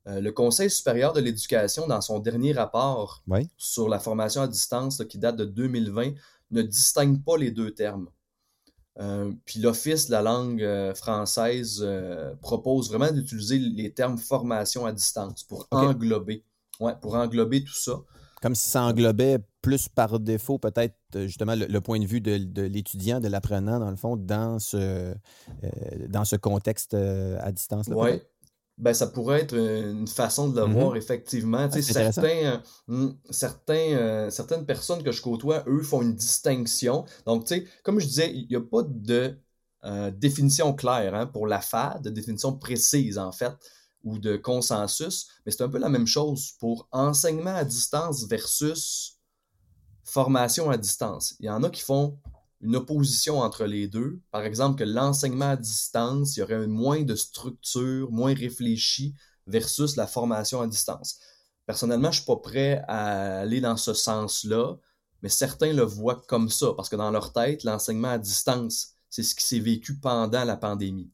Euh, 0.07 0.19
le 0.19 0.31
Conseil 0.31 0.69
supérieur 0.69 1.13
de 1.13 1.21
l'éducation, 1.21 1.87
dans 1.87 2.01
son 2.01 2.19
dernier 2.19 2.51
rapport 2.51 3.23
Oui. 3.27 3.49
sur 3.57 3.87
la 3.87 3.99
formation 3.99 4.41
à 4.41 4.47
distance 4.47 4.99
là, 4.99 5.05
qui 5.05 5.17
date 5.17 5.37
de 5.37 5.45
2020, 5.45 6.11
ne 6.51 6.61
distingue 6.61 7.23
pas 7.23 7.37
les 7.37 7.51
deux 7.51 7.71
termes. 7.71 8.09
Euh, 8.99 9.31
puis 9.45 9.59
l'Office 9.59 10.07
de 10.07 10.11
la 10.11 10.21
langue 10.21 10.61
euh, 10.61 10.93
française 10.93 11.83
propose 12.41 12.91
vraiment 12.91 13.11
d'utiliser 13.11 13.57
les 13.57 13.93
termes 13.93 14.17
formation 14.17 14.85
à 14.85 14.91
distance 14.91 15.43
pour 15.43 15.67
englober, 15.71 16.43
ouais, 16.79 16.93
pour 17.01 17.15
englober 17.15 17.63
tout 17.63 17.73
ça. 17.73 17.93
Comme 18.41 18.55
si 18.55 18.69
ça 18.69 18.83
englobait 18.83 19.39
plus 19.61 19.87
par 19.87 20.19
défaut, 20.19 20.59
peut-être 20.59 20.95
justement 21.13 21.55
le, 21.55 21.65
le 21.65 21.81
point 21.81 21.97
de 21.97 22.05
vue 22.05 22.19
de, 22.19 22.37
de 22.37 22.63
l'étudiant, 22.63 23.21
de 23.21 23.29
l'apprenant, 23.29 23.79
dans 23.79 23.89
le 23.89 23.95
fond, 23.95 24.17
dans 24.17 24.59
ce, 24.59 25.15
dans 26.09 26.25
ce 26.25 26.35
contexte 26.35 26.93
à 26.93 27.51
distance. 27.53 27.87
Peut-être? 27.87 28.32
Ben, 28.77 28.93
ça 28.93 29.07
pourrait 29.07 29.41
être 29.41 29.55
une 29.55 30.07
façon 30.07 30.49
de 30.49 30.59
le 30.59 30.65
Mhm. 30.67 30.73
voir, 30.73 30.95
effectivement. 30.95 31.69
Ah, 31.71 31.81
certains, 31.81 32.23
euh, 32.27 32.57
hmm, 32.87 33.09
certains, 33.29 33.73
euh, 33.75 34.29
certaines 34.31 34.65
personnes 34.65 35.03
que 35.03 35.11
je 35.11 35.21
côtoie, 35.21 35.63
eux, 35.67 35.83
font 35.83 36.01
une 36.01 36.15
distinction. 36.15 37.05
Donc, 37.25 37.45
tu 37.45 37.55
sais, 37.55 37.67
comme 37.83 37.99
je 37.99 38.07
disais, 38.07 38.31
il 38.33 38.47
n'y 38.47 38.55
a 38.55 38.61
pas 38.61 38.81
de 38.83 39.37
euh, 39.85 40.11
définition 40.11 40.73
claire 40.73 41.13
hein, 41.13 41.27
pour 41.27 41.45
la 41.45 41.59
FAD, 41.59 42.03
de 42.03 42.09
définition 42.09 42.53
précise, 42.57 43.17
en 43.17 43.31
fait, 43.31 43.53
ou 44.03 44.17
de 44.17 44.37
consensus, 44.37 45.27
mais 45.45 45.51
c'est 45.51 45.61
un 45.61 45.69
peu 45.69 45.77
la 45.77 45.89
même 45.89 46.07
chose 46.07 46.53
pour 46.59 46.87
enseignement 46.91 47.55
à 47.55 47.65
distance 47.65 48.25
versus 48.27 49.19
formation 50.05 50.69
à 50.69 50.77
distance. 50.77 51.35
Il 51.39 51.45
y 51.45 51.49
en 51.49 51.63
a 51.63 51.69
qui 51.69 51.81
font 51.81 52.17
une 52.63 52.77
opposition 52.77 53.39
entre 53.39 53.65
les 53.65 53.87
deux. 53.87 54.21
Par 54.31 54.43
exemple, 54.43 54.79
que 54.79 54.83
l'enseignement 54.89 55.49
à 55.51 55.55
distance, 55.57 56.35
il 56.35 56.39
y 56.39 56.43
aurait 56.43 56.65
moins 56.65 57.01
de 57.03 57.15
structure, 57.15 58.09
moins 58.11 58.33
réfléchi 58.33 59.13
versus 59.47 59.97
la 59.97 60.07
formation 60.07 60.61
à 60.61 60.67
distance. 60.67 61.19
Personnellement, 61.65 62.11
je 62.11 62.17
suis 62.17 62.25
pas 62.25 62.37
prêt 62.37 62.83
à 62.87 63.39
aller 63.41 63.61
dans 63.61 63.77
ce 63.77 63.93
sens-là, 63.93 64.75
mais 65.21 65.29
certains 65.29 65.73
le 65.73 65.83
voient 65.83 66.21
comme 66.27 66.49
ça, 66.49 66.73
parce 66.75 66.89
que 66.89 66.95
dans 66.95 67.11
leur 67.11 67.33
tête, 67.33 67.63
l'enseignement 67.63 68.09
à 68.11 68.17
distance, 68.17 68.93
c'est 69.09 69.23
ce 69.23 69.35
qui 69.35 69.43
s'est 69.45 69.59
vécu 69.59 69.99
pendant 69.99 70.43
la 70.43 70.57
pandémie. 70.57 71.11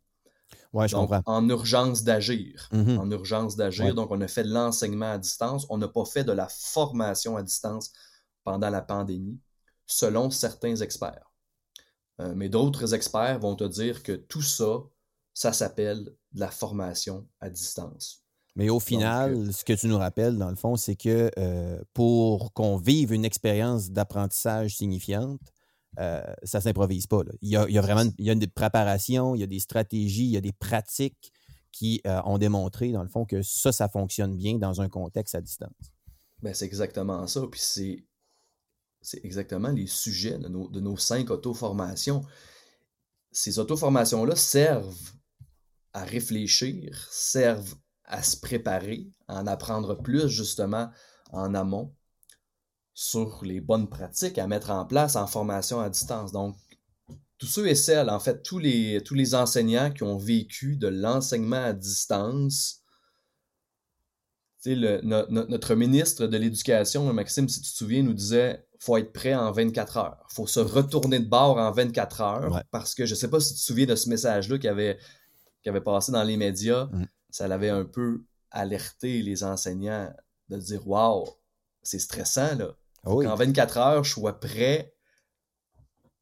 Ouais, 0.72 0.88
je 0.88 0.96
Donc, 0.96 1.10
comprends. 1.10 1.24
en 1.26 1.50
urgence 1.50 2.04
d'agir. 2.04 2.70
Mhm. 2.72 3.00
En 3.00 3.10
urgence 3.10 3.56
d'agir. 3.56 3.86
Ouais. 3.86 3.94
Donc, 3.94 4.12
on 4.12 4.22
a 4.22 4.28
fait 4.28 4.44
de 4.44 4.54
l'enseignement 4.54 5.12
à 5.12 5.18
distance. 5.18 5.66
On 5.70 5.78
n'a 5.80 5.88
pas 5.88 6.06
fait 6.06 6.24
de 6.24 6.32
la 6.32 6.48
formation 6.48 7.38
à 7.38 7.44
distance 7.44 7.92
pendant 8.44 8.70
la 8.70 8.82
pandémie, 8.82 9.40
selon 9.88 10.30
certains 10.30 10.76
experts. 10.76 11.29
Euh, 12.20 12.34
mais 12.36 12.50
d'autres 12.50 12.94
experts 12.94 13.40
vont 13.40 13.56
te 13.56 13.64
dire 13.64 14.04
que 14.04 14.12
tout 14.12 14.42
ça, 14.42 14.84
ça 15.34 15.54
s'appelle 15.54 16.04
de 16.34 16.40
la 16.40 16.52
formation 16.52 17.28
à 17.40 17.50
distance. 17.50 18.24
Mais 18.56 18.70
au 18.70 18.80
final, 18.80 19.54
ce 19.54 19.64
que 19.64 19.74
tu 19.74 19.88
nous 19.88 19.98
rappelles, 19.98 20.38
dans 20.38 20.50
le 20.50 20.56
fond, 20.56 20.76
c'est 20.76 20.96
que 20.96 21.32
euh, 21.38 21.82
pour 21.94 22.52
qu'on 22.54 22.78
vive 22.78 23.14
une 23.14 23.24
expérience 23.24 23.92
d'apprentissage 23.92 24.76
signifiante, 24.76 25.40
euh, 25.98 26.22
ça 26.44 26.58
ne 26.60 26.64
s'improvise 26.64 27.08
pas. 27.08 27.24
là. 27.24 27.32
Il, 27.42 27.50
y 27.50 27.56
a, 27.58 27.66
il 27.68 27.74
y 27.74 27.78
a 27.78 27.82
vraiment 27.82 28.02
une, 28.02 28.14
il 28.18 28.26
y 28.26 28.30
a 28.30 28.34
une 28.34 28.48
préparation, 28.48 29.34
il 29.34 29.40
y 29.40 29.44
a 29.44 29.48
des 29.48 29.60
stratégies, 29.60 30.26
il 30.26 30.32
y 30.32 30.38
a 30.38 30.42
des 30.42 30.52
pratiques 30.52 31.32
qui 31.72 32.02
euh, 32.06 32.22
ont 32.26 32.38
démontré, 32.38 32.92
dans 32.92 33.04
le 33.04 33.10
fond, 33.10 33.26
que 33.26 33.42
ça, 33.42 33.72
ça 33.72 33.88
fonctionne 33.88 34.36
bien 34.36 34.58
dans 34.58 34.82
un 34.82 34.90
contexte 34.90 35.36
à 35.36 35.42
distance. 35.42 35.94
Ben, 36.42 36.54
c'est 36.54 36.66
exactement 36.66 37.28
ça. 37.28 37.42
Puis 37.50 37.62
c'est, 37.64 38.04
c'est 39.02 39.24
exactement 39.24 39.70
les 39.70 39.88
sujets 39.88 40.38
de 40.38 40.48
nos, 40.48 40.98
cinq 40.98 41.30
auto-formations. 41.30 42.24
Ces 43.32 43.60
auto-formations-là 43.60 44.36
servent 44.36 45.14
à 45.94 46.04
réfléchir, 46.04 47.08
servent 47.10 47.76
à 48.04 48.24
se 48.24 48.38
préparer, 48.38 49.08
à 49.28 49.40
en 49.42 49.48
apprendre 49.48 49.96
plus 49.96 50.28
justement 50.28 50.90
en 51.32 51.54
amont 51.54 51.94
sur 52.94 53.44
les 53.44 53.62
bonnes 53.62 53.88
pratiques 53.88 54.38
à 54.38 54.48
mettre 54.48 54.72
en 54.72 54.86
place 54.86 55.16
en 55.16 55.28
formation 55.28 55.80
à 55.80 55.90
distance. 55.90 56.32
Donc, 56.32 56.58
tous 57.38 57.46
ceux 57.46 57.68
et 57.68 57.76
celles, 57.76 58.10
en 58.10 58.20
fait, 58.20 58.44
tous 58.44 58.60
les, 58.60 59.36
enseignants 59.36 59.92
qui 59.92 60.04
ont 60.04 60.18
vécu 60.18 60.76
de 60.76 60.88
l'enseignement 60.88 61.64
à 61.64 61.74
distance, 61.74 62.84
notre 64.66 65.76
ministre 65.76 66.28
de 66.28 66.38
l'Éducation, 66.38 67.14
Maxime, 67.14 67.48
si 67.48 67.62
tu 67.62 67.72
te 67.72 67.78
souviens, 67.78 68.04
nous 68.04 68.14
disait 68.14 68.68
faut 68.80 68.96
être 68.96 69.12
prêt 69.12 69.36
en 69.36 69.52
24 69.52 69.98
heures. 69.98 70.26
faut 70.30 70.48
se 70.48 70.62
retourner 70.62 71.20
de 71.20 71.28
bord 71.28 71.58
en 71.58 71.72
24 71.72 72.22
heures. 72.22 72.52
Ouais. 72.52 72.62
Parce 72.72 72.96
que 72.96 73.06
je 73.06 73.14
sais 73.14 73.30
pas 73.30 73.40
si 73.42 73.54
tu 73.54 73.60
te 73.60 73.66
souviens 73.66 73.86
de 73.86 73.96
ce 73.96 74.10
message-là 74.10 74.58
qui 74.58 74.68
avait, 74.68 74.98
qui 75.62 75.70
avait 75.70 75.82
passé 75.82 76.12
dans 76.14 76.24
les 76.24 76.38
médias. 76.38 76.86
Mm. 76.86 77.06
Ça 77.30 77.48
l'avait 77.48 77.70
un 77.70 77.84
peu 77.84 78.24
alerté 78.52 79.22
les 79.22 79.44
enseignants 79.44 80.12
de 80.48 80.58
dire 80.58 80.88
Waouh, 80.88 81.28
c'est 81.84 82.00
stressant, 82.00 82.56
là. 82.56 82.76
Oui. 83.06 83.26
Qu'en 83.26 83.36
24 83.36 83.78
heures, 83.78 84.04
je 84.04 84.14
sois 84.14 84.40
prêt 84.40 84.94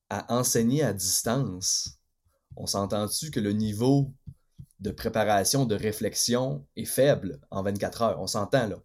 à 0.10 0.34
enseigner 0.34 0.84
à 0.84 0.94
distance. 0.94 2.00
On 2.56 2.66
s'entend-tu 2.66 3.30
que 3.30 3.40
le 3.40 3.54
niveau 3.54 4.12
de 4.80 4.92
préparation, 4.92 5.66
de 5.66 5.76
réflexion 5.76 6.66
est 6.76 6.86
faible 6.86 7.40
en 7.52 7.62
24 7.62 8.02
heures? 8.02 8.22
On 8.22 8.28
s'entend 8.28 8.68
là. 8.68 8.78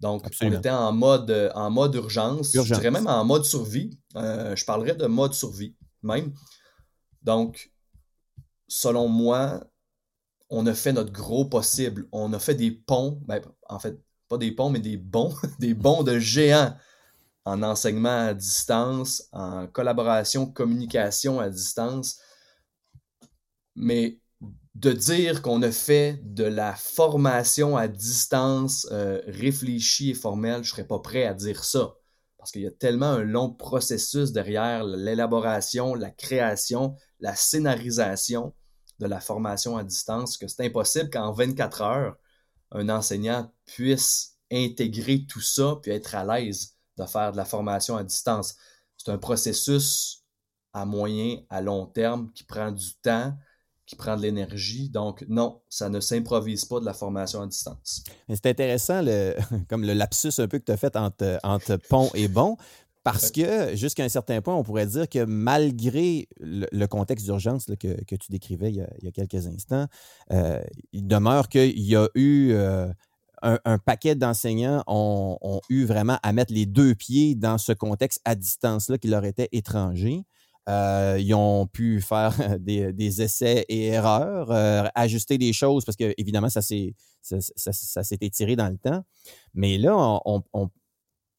Donc, 0.00 0.26
on 0.42 0.52
était 0.52 0.70
en 0.70 0.92
mode, 0.92 1.52
en 1.54 1.70
mode 1.70 1.94
urgence, 1.94 2.52
je 2.52 2.74
dirais 2.74 2.90
même 2.90 3.06
en 3.06 3.24
mode 3.24 3.44
survie. 3.44 3.98
je 4.14 4.64
parlerais 4.64 4.94
de 4.94 5.06
mode 5.06 5.32
survie 5.32 5.74
même. 6.02 6.32
Donc, 7.22 7.70
selon 8.68 9.08
moi, 9.08 9.64
on 10.48 10.66
a 10.66 10.74
fait 10.74 10.92
notre 10.92 11.12
gros 11.12 11.44
possible. 11.44 12.08
On 12.12 12.32
a 12.32 12.38
fait 12.38 12.54
des 12.54 12.70
ponts, 12.70 13.20
ben, 13.26 13.40
en 13.68 13.78
fait, 13.78 14.00
pas 14.28 14.38
des 14.38 14.52
ponts, 14.52 14.70
mais 14.70 14.80
des 14.80 14.96
bons, 14.96 15.34
des 15.58 15.74
bons 15.74 16.02
de 16.02 16.18
géants 16.18 16.76
en 17.44 17.62
enseignement 17.62 18.26
à 18.26 18.34
distance, 18.34 19.28
en 19.32 19.66
collaboration, 19.68 20.46
communication 20.46 21.38
à 21.38 21.48
distance. 21.48 22.18
Mais 23.76 24.18
de 24.76 24.92
dire 24.92 25.40
qu'on 25.40 25.62
a 25.62 25.72
fait 25.72 26.20
de 26.22 26.44
la 26.44 26.74
formation 26.74 27.78
à 27.78 27.88
distance 27.88 28.86
euh, 28.92 29.22
réfléchie 29.26 30.10
et 30.10 30.14
formelle, 30.14 30.56
je 30.56 30.70
ne 30.70 30.74
serais 30.74 30.86
pas 30.86 30.98
prêt 30.98 31.24
à 31.24 31.32
dire 31.32 31.64
ça. 31.64 31.94
Parce 32.36 32.52
qu'il 32.52 32.60
y 32.60 32.66
a 32.66 32.70
tellement 32.70 33.06
un 33.06 33.22
long 33.22 33.50
processus 33.50 34.32
derrière 34.32 34.84
l'élaboration, 34.84 35.94
la 35.94 36.10
création, 36.10 36.94
la 37.20 37.34
scénarisation 37.34 38.54
de 38.98 39.06
la 39.06 39.18
formation 39.18 39.78
à 39.78 39.84
distance 39.84 40.36
que 40.36 40.46
c'est 40.46 40.66
impossible 40.66 41.08
qu'en 41.08 41.32
24 41.32 41.80
heures, 41.80 42.16
un 42.70 42.90
enseignant 42.90 43.50
puisse 43.64 44.36
intégrer 44.52 45.24
tout 45.26 45.40
ça 45.40 45.78
puis 45.82 45.92
être 45.92 46.14
à 46.14 46.24
l'aise 46.24 46.76
de 46.98 47.06
faire 47.06 47.32
de 47.32 47.38
la 47.38 47.46
formation 47.46 47.96
à 47.96 48.04
distance. 48.04 48.56
C'est 48.98 49.10
un 49.10 49.18
processus 49.18 50.22
à 50.74 50.84
moyen, 50.84 51.38
à 51.48 51.62
long 51.62 51.86
terme 51.86 52.30
qui 52.34 52.44
prend 52.44 52.70
du 52.70 52.94
temps, 53.00 53.34
qui 53.86 53.96
prend 53.96 54.16
de 54.16 54.22
l'énergie. 54.22 54.90
Donc, 54.90 55.24
non, 55.28 55.60
ça 55.68 55.88
ne 55.88 56.00
s'improvise 56.00 56.64
pas 56.64 56.80
de 56.80 56.84
la 56.84 56.92
formation 56.92 57.42
à 57.42 57.46
distance. 57.46 58.04
C'est 58.28 58.46
intéressant, 58.46 59.00
le, 59.02 59.34
comme 59.68 59.84
le 59.84 59.92
lapsus 59.92 60.38
un 60.38 60.48
peu 60.48 60.58
que 60.58 60.64
tu 60.64 60.72
as 60.72 60.76
fait 60.76 60.96
entre, 60.96 61.38
entre 61.42 61.76
pont 61.88 62.10
et 62.14 62.28
bon, 62.28 62.56
parce 63.06 63.30
que, 63.30 63.76
jusqu'à 63.76 64.02
un 64.02 64.08
certain 64.08 64.42
point, 64.42 64.56
on 64.56 64.64
pourrait 64.64 64.86
dire 64.86 65.08
que 65.08 65.24
malgré 65.24 66.28
le, 66.40 66.86
contexte 66.86 67.24
d'urgence 67.24 67.66
que, 67.78 68.02
que, 68.02 68.16
tu 68.16 68.32
décrivais 68.32 68.70
il 68.70 68.84
y 69.02 69.08
a, 69.08 69.12
quelques 69.12 69.46
instants, 69.46 69.86
euh, 70.32 70.60
il 70.92 71.06
demeure 71.06 71.48
qu'il 71.48 71.78
y 71.78 71.94
a 71.94 72.08
eu 72.16 72.50
euh, 72.50 72.88
un, 73.42 73.78
paquet 73.78 74.16
d'enseignants 74.16 74.82
ont, 74.88 75.60
eu 75.68 75.84
vraiment 75.84 76.18
à 76.24 76.32
mettre 76.32 76.52
les 76.52 76.66
deux 76.66 76.96
pieds 76.96 77.36
dans 77.36 77.58
ce 77.58 77.70
contexte 77.70 78.20
à 78.24 78.34
distance-là 78.34 78.98
qui 78.98 79.06
leur 79.06 79.24
était 79.24 79.48
étranger. 79.52 80.24
Euh, 80.68 81.16
ils 81.20 81.32
ont 81.34 81.66
pu 81.66 82.00
faire 82.00 82.34
des, 82.58 83.22
essais 83.22 83.64
et 83.68 83.86
erreurs, 83.86 84.50
ajuster 84.94 85.38
des 85.38 85.52
choses 85.52 85.84
parce 85.84 85.96
que 85.96 86.12
évidemment 86.18 86.48
ça 86.48 86.62
s'est 86.62 86.94
ça, 87.22 87.40
ça, 87.72 88.02
étiré 88.20 88.56
dans 88.56 88.68
le 88.68 88.78
temps. 88.78 89.04
Mais 89.54 89.78
là, 89.78 89.96
on, 90.24 90.42
on, 90.52 90.70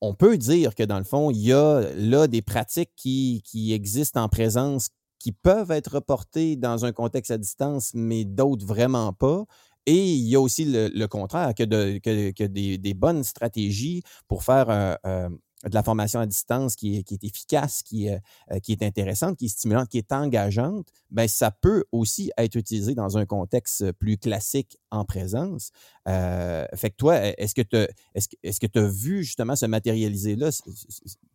on 0.02 0.14
peut 0.14 0.38
dire 0.38 0.76
que 0.76 0.84
dans 0.84 0.98
le 0.98 1.04
fond, 1.04 1.32
il 1.32 1.40
y 1.40 1.54
a 1.54 1.82
là 1.96 2.28
des 2.28 2.42
pratiques 2.42 2.92
qui, 2.96 3.42
existent 3.74 4.22
en 4.22 4.30
présence 4.30 4.90
qui 5.20 5.32
peuvent 5.32 5.72
être 5.72 5.96
reportées 5.96 6.56
dans 6.56 6.86
un 6.86 6.92
contexte 6.92 7.32
à 7.32 7.38
distance, 7.38 7.92
mais 7.94 8.24
d'autres 8.24 8.66
vraiment 8.66 9.14
pas. 9.14 9.46
Et 9.86 10.14
il 10.14 10.28
y 10.28 10.36
a 10.36 10.42
aussi 10.42 10.66
le, 10.66 11.06
contraire, 11.08 11.56
que, 11.56 11.64
des, 11.64 12.94
bonnes 12.94 13.24
stratégies 13.24 14.04
pour 14.28 14.44
faire 14.44 14.70
un, 14.70 15.32
de 15.64 15.74
la 15.74 15.82
formation 15.82 16.20
à 16.20 16.26
distance 16.26 16.76
qui 16.76 16.98
est, 16.98 17.24
efficace, 17.24 17.82
qui 17.82 18.08
est, 18.08 18.22
euh, 18.52 18.60
qui 18.60 18.72
est 18.72 18.84
intéressante, 18.84 19.38
qui 19.38 19.46
est 19.46 19.50
stimulante, 19.50 19.90
qui 19.90 19.98
est 19.98 20.12
engageante, 20.12 20.88
ben 21.10 21.28
ça 21.28 21.50
peut 21.50 21.84
aussi 21.92 22.32
être 22.38 22.56
utilisé 22.56 22.94
dans 22.94 23.18
un 23.18 23.26
contexte 23.26 23.92
plus 23.94 24.18
classique 24.18 24.78
en 24.92 25.04
présence. 25.04 25.72
Euh, 26.08 26.66
fait 26.76 26.92
que 26.92 26.96
toi, 26.96 27.18
est-ce 27.38 27.56
que 27.56 28.68
tu 28.68 28.80
as 28.80 28.88
vu 28.88 29.24
justement 29.24 29.56
se 29.56 29.66
matérialiser 29.66 30.36
là, 30.36 30.50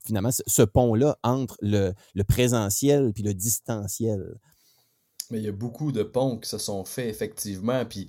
finalement, 0.04 0.30
ce 0.30 0.62
pont-là 0.62 1.18
entre 1.24 1.56
le, 1.60 1.92
présentiel 2.22 3.12
puis 3.12 3.24
le 3.24 3.34
distanciel? 3.34 4.38
Mais 5.30 5.38
il 5.38 5.44
y 5.44 5.48
a 5.48 5.52
beaucoup 5.52 5.90
de 5.90 6.02
ponts 6.04 6.38
qui 6.38 6.48
se 6.48 6.58
sont 6.58 6.84
faits 6.84 7.08
effectivement, 7.08 7.84
puis 7.86 8.08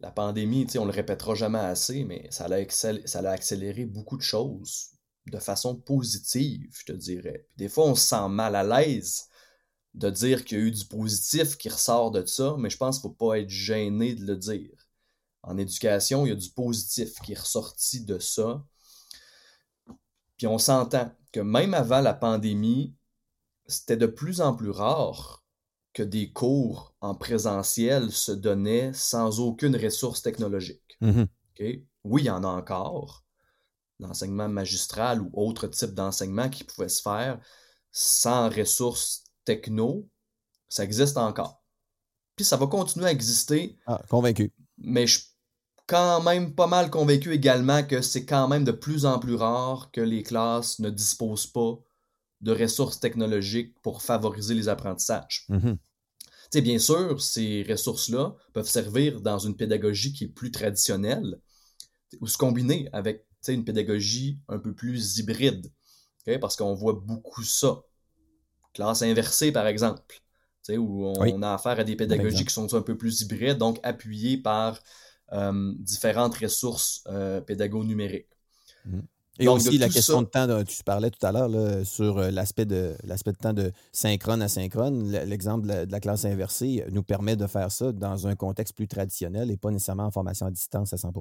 la 0.00 0.10
pandémie, 0.10 0.66
on 0.76 0.84
le 0.84 0.90
répétera 0.90 1.36
jamais 1.36 1.60
assez, 1.60 2.02
mais 2.02 2.26
ça 2.30 2.48
ça 2.68 3.18
a 3.20 3.28
accéléré 3.28 3.84
beaucoup 3.86 4.16
de 4.16 4.22
choses 4.22 4.91
de 5.26 5.38
façon 5.38 5.76
positive, 5.76 6.74
je 6.78 6.84
te 6.84 6.92
dirais. 6.92 7.46
des 7.56 7.68
fois, 7.68 7.86
on 7.86 7.94
se 7.94 8.06
sent 8.08 8.28
mal 8.28 8.56
à 8.56 8.64
l'aise 8.64 9.28
de 9.94 10.10
dire 10.10 10.44
qu'il 10.44 10.58
y 10.58 10.60
a 10.60 10.64
eu 10.64 10.70
du 10.70 10.84
positif 10.84 11.56
qui 11.56 11.68
ressort 11.68 12.10
de 12.10 12.24
ça, 12.24 12.56
mais 12.58 12.70
je 12.70 12.76
pense 12.76 12.98
qu'il 12.98 13.10
ne 13.10 13.14
faut 13.14 13.28
pas 13.28 13.38
être 13.38 13.50
gêné 13.50 14.14
de 14.14 14.26
le 14.26 14.36
dire. 14.36 14.88
En 15.42 15.58
éducation, 15.58 16.24
il 16.24 16.30
y 16.30 16.32
a 16.32 16.36
du 16.36 16.50
positif 16.50 17.20
qui 17.20 17.32
est 17.32 17.38
ressorti 17.38 18.04
de 18.04 18.18
ça. 18.18 18.64
Puis 20.38 20.46
on 20.46 20.58
s'entend 20.58 21.12
que 21.32 21.40
même 21.40 21.74
avant 21.74 22.00
la 22.00 22.14
pandémie, 22.14 22.94
c'était 23.66 23.96
de 23.96 24.06
plus 24.06 24.40
en 24.40 24.54
plus 24.54 24.70
rare 24.70 25.44
que 25.92 26.02
des 26.02 26.32
cours 26.32 26.94
en 27.00 27.14
présentiel 27.14 28.10
se 28.10 28.32
donnaient 28.32 28.92
sans 28.94 29.40
aucune 29.40 29.76
ressource 29.76 30.22
technologique. 30.22 30.96
Mm-hmm. 31.02 31.26
Oui, 32.04 32.22
il 32.22 32.26
y 32.26 32.30
en 32.30 32.44
a 32.44 32.48
encore, 32.48 33.24
l'enseignement 34.02 34.48
magistral 34.48 35.20
ou 35.22 35.30
autre 35.32 35.66
type 35.66 35.94
d'enseignement 35.94 36.48
qui 36.48 36.64
pouvait 36.64 36.88
se 36.88 37.02
faire 37.02 37.40
sans 37.90 38.48
ressources 38.48 39.24
techno, 39.44 40.08
ça 40.68 40.84
existe 40.84 41.16
encore. 41.16 41.62
Puis 42.36 42.44
ça 42.44 42.56
va 42.56 42.66
continuer 42.66 43.06
à 43.06 43.12
exister. 43.12 43.76
Ah, 43.86 44.00
convaincu. 44.08 44.52
Mais 44.78 45.06
je 45.06 45.18
suis 45.18 45.28
quand 45.86 46.22
même 46.22 46.54
pas 46.54 46.66
mal 46.66 46.90
convaincu 46.90 47.32
également 47.32 47.82
que 47.82 48.00
c'est 48.00 48.24
quand 48.24 48.48
même 48.48 48.64
de 48.64 48.72
plus 48.72 49.04
en 49.04 49.18
plus 49.18 49.34
rare 49.34 49.90
que 49.92 50.00
les 50.00 50.22
classes 50.22 50.78
ne 50.78 50.90
disposent 50.90 51.46
pas 51.46 51.78
de 52.40 52.52
ressources 52.52 52.98
technologiques 52.98 53.74
pour 53.82 54.02
favoriser 54.02 54.54
les 54.54 54.68
apprentissages. 54.68 55.46
Mm 55.48 55.74
Bien 56.60 56.78
sûr, 56.78 57.22
ces 57.22 57.64
ressources-là 57.66 58.34
peuvent 58.52 58.68
servir 58.68 59.22
dans 59.22 59.38
une 59.38 59.56
pédagogie 59.56 60.12
qui 60.12 60.24
est 60.24 60.28
plus 60.28 60.50
traditionnelle 60.50 61.40
ou 62.20 62.26
se 62.26 62.36
combiner 62.36 62.90
avec 62.92 63.26
une 63.48 63.64
pédagogie 63.64 64.38
un 64.48 64.58
peu 64.58 64.74
plus 64.74 65.18
hybride. 65.18 65.72
Parce 66.40 66.56
qu'on 66.56 66.74
voit 66.74 66.92
beaucoup 66.92 67.42
ça. 67.42 67.82
Classe 68.74 69.02
inversée, 69.02 69.52
par 69.52 69.66
exemple, 69.66 70.22
où 70.70 71.06
on, 71.06 71.42
a 71.42 71.54
affaire 71.54 71.78
à 71.78 71.84
des 71.84 71.96
pédagogies 71.96 72.44
qui 72.44 72.54
sont 72.54 72.72
un 72.74 72.82
peu 72.82 72.96
plus 72.96 73.22
hybrides, 73.22 73.58
donc 73.58 73.80
appuyées 73.82 74.38
par 74.38 74.80
euh, 75.32 75.72
différentes 75.78 76.36
ressources 76.36 77.02
euh, 77.08 77.40
pédago-numériques. 77.40 78.28
Mmh. 78.84 79.00
Et 79.38 79.48
aussi 79.48 79.78
la 79.78 79.88
question 79.88 80.20
de 80.22 80.26
temps, 80.26 80.62
tu 80.64 80.84
parlais 80.84 81.10
tout 81.10 81.24
à 81.26 81.32
l'heure 81.32 81.86
sur 81.86 82.18
euh, 82.18 82.30
l'aspect 82.30 82.66
de 82.66 82.94
l'aspect 83.02 83.32
de 83.32 83.38
temps 83.38 83.54
de 83.54 83.72
synchrone 83.90 84.42
à 84.42 84.48
synchrone. 84.48 85.10
L'exemple 85.10 85.66
de, 85.66 85.90
la 85.90 86.00
classe 86.00 86.26
inversée 86.26 86.84
nous 86.90 87.02
permet 87.02 87.34
de 87.34 87.46
faire 87.46 87.72
ça 87.72 87.92
dans 87.92 88.26
un 88.26 88.36
contexte 88.36 88.76
plus 88.76 88.88
traditionnel 88.88 89.50
et 89.50 89.56
pas 89.56 89.70
nécessairement 89.70 90.04
en 90.04 90.10
formation 90.10 90.46
à 90.46 90.50
distance 90.50 90.92
à 90.92 90.98
100 90.98 91.12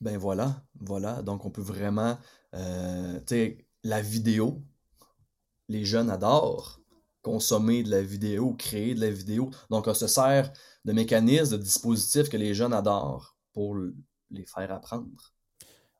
ben 0.00 0.16
voilà, 0.16 0.62
voilà. 0.80 1.22
Donc, 1.22 1.44
on 1.44 1.50
peut 1.50 1.62
vraiment. 1.62 2.18
Euh, 2.54 3.18
tu 3.20 3.34
sais, 3.34 3.66
la 3.84 4.00
vidéo, 4.00 4.62
les 5.68 5.84
jeunes 5.84 6.10
adorent 6.10 6.80
consommer 7.22 7.82
de 7.82 7.90
la 7.90 8.02
vidéo, 8.02 8.54
créer 8.54 8.94
de 8.94 9.00
la 9.00 9.10
vidéo. 9.10 9.50
Donc, 9.70 9.86
on 9.86 9.94
se 9.94 10.06
sert 10.06 10.52
de 10.84 10.92
mécanismes, 10.92 11.56
de 11.56 11.62
dispositifs 11.62 12.28
que 12.28 12.36
les 12.36 12.54
jeunes 12.54 12.72
adorent 12.72 13.36
pour 13.52 13.76
les 14.30 14.46
faire 14.46 14.72
apprendre 14.72 15.34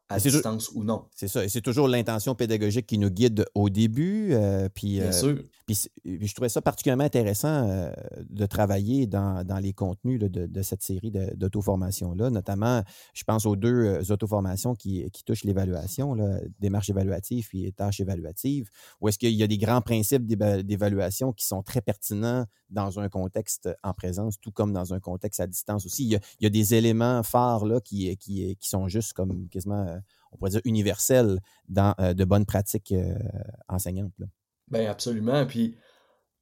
à 0.08 0.18
distance 0.18 0.70
ou 0.74 0.84
non. 0.84 1.06
C'est 1.14 1.28
ça. 1.28 1.44
Et 1.44 1.48
c'est 1.48 1.61
toujours 1.61 1.88
l'intention 1.88 2.34
pédagogique 2.34 2.87
qui 2.87 2.98
nous 2.98 3.11
guide 3.11 3.44
au 3.54 3.68
début. 3.68 4.32
Euh, 4.32 4.68
puis, 4.72 5.00
Bien 5.00 5.08
euh, 5.08 5.12
sûr. 5.12 5.38
Puis, 5.68 5.87
je 6.07 6.35
trouvais 6.35 6.48
ça 6.48 6.62
particulièrement 6.62 7.04
intéressant 7.04 7.68
euh, 7.68 7.92
de 8.31 8.46
travailler 8.46 9.07
dans, 9.07 9.44
les 9.61 9.74
contenus 9.74 10.18
de, 10.18 10.62
cette 10.62 10.83
série 10.83 11.11
d'auto-formation-là. 11.11 12.31
Notamment, 12.31 12.83
je 13.12 13.22
pense 13.24 13.44
aux 13.44 13.54
deux 13.54 14.11
auto-formations 14.11 14.74
qui, 14.74 15.11
qui 15.11 15.24
touchent 15.24 15.44
l'évaluation, 15.44 16.16
démarche 16.59 16.88
évaluative 16.88 17.46
puis 17.48 17.70
tâche 17.74 18.00
évaluative, 18.00 18.70
où 19.02 19.09
est-ce 19.09 19.18
qu'il 19.18 19.35
y 19.35 19.42
a 19.42 19.46
des 19.46 19.59
grands 19.59 19.83
principes 19.83 20.24
d'évaluation 20.26 21.35
qui 21.35 21.46
sont 21.46 21.62
très 21.62 21.83
pertinents 21.83 22.46
dans 22.70 22.98
un 22.98 23.11
contexte 23.11 23.68
en 23.83 23.92
présence, 23.92 24.40
tout 24.40 24.52
comme 24.52 24.72
dans 24.72 24.94
un 24.94 25.00
contexte 25.00 25.40
à 25.40 25.46
distance 25.46 25.85
aussi. 25.85 26.04
Il 26.04 26.18
y 26.40 26.46
a, 26.46 26.50
des 26.50 26.74
éléments 26.74 27.22
phares 27.22 27.66
là, 27.66 27.78
qui, 27.81 28.16
qui, 28.16 28.57
qui 28.57 28.68
sont 28.70 28.88
juste 28.88 29.12
comme 29.12 29.48
quasiment 29.50 30.00
on 30.33 30.37
pourrait 30.37 30.50
dire, 30.50 30.61
universel 30.64 31.40
dans 31.68 31.94
euh, 32.00 32.14
de 32.14 32.24
bonnes 32.24 32.46
pratiques 32.46 32.92
euh, 32.92 33.18
enseignantes. 33.68 34.12
Bien, 34.70 34.90
absolument. 34.90 35.46
Puis, 35.46 35.76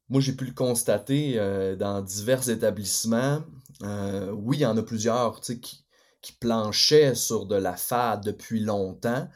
moi, 0.08 0.20
j'ai 0.20 0.32
pu 0.32 0.44
le 0.44 0.52
constater 0.52 1.38
euh, 1.38 1.76
dans 1.76 2.02
divers 2.02 2.48
établissements. 2.48 3.42
oui, 3.82 4.58
il 4.58 4.60
y 4.60 4.66
en 4.66 4.76
a 4.76 4.82
plusieurs 4.82 5.40
qui, 5.40 5.84
qui 6.22 6.32
planchaient 6.32 7.14
sur 7.14 7.46
de 7.46 7.56
la 7.56 7.76
FAD 7.76 8.24
depuis 8.24 8.60
longtemps, 8.60 9.28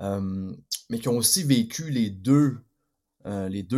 mais 0.00 0.98
qui 0.98 1.08
ont 1.08 1.16
aussi 1.16 1.42
vécu 1.42 1.90
les 1.90 2.10
deux, 2.10 2.62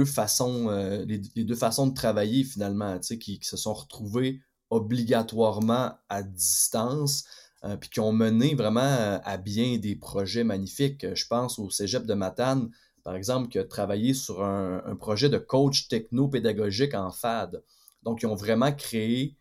façons, 0.04 0.68
les, 1.06 1.18
deux 1.18 1.54
façons 1.54 1.86
de 1.86 1.94
travailler 1.94 2.44
finalement, 2.44 2.98
qui, 2.98 3.38
se 3.42 3.56
sont 3.56 3.74
retrouvés 3.74 4.40
obligatoirement 4.70 5.98
à 6.08 6.22
distance 6.22 7.24
euh, 7.64 7.76
puis 7.76 7.90
qui 7.90 8.00
ont 8.00 8.12
mené 8.12 8.54
vraiment 8.54 9.20
à 9.22 9.36
bien 9.36 9.76
des 9.76 9.94
projets 9.94 10.44
magnifiques. 10.44 11.06
Je 11.14 11.26
pense 11.26 11.58
au 11.58 11.68
Cégep 11.68 12.06
de 12.06 12.14
Matane, 12.14 12.70
par 13.04 13.14
exemple, 13.16 13.48
qui 13.48 13.58
a 13.58 13.64
travaillé 13.64 14.14
sur 14.14 14.44
un, 14.44 14.96
projet 14.96 15.28
de 15.28 15.38
coach 15.38 15.88
techno-pédagogique 15.88 16.94
en 16.94 17.10
FAD. 17.10 17.62
Donc, 18.02 18.22
ils 18.22 18.26
ont 18.26 18.34
vraiment 18.34 18.72
créé, 18.72 19.36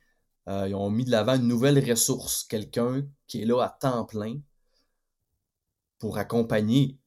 ils 0.48 0.76
ont 0.76 0.90
mis 0.90 1.06
de 1.06 1.12
l'avant 1.12 1.36
une 1.36 1.48
nouvelle 1.48 1.80
ressource, 1.88 2.44
quelqu'un 2.44 3.06
qui 3.28 3.42
est 3.42 3.46
là 3.46 3.62
à 3.62 3.70
temps 3.70 4.06
plein 4.06 4.40
pour 6.00 6.18
accompagner 6.18 6.98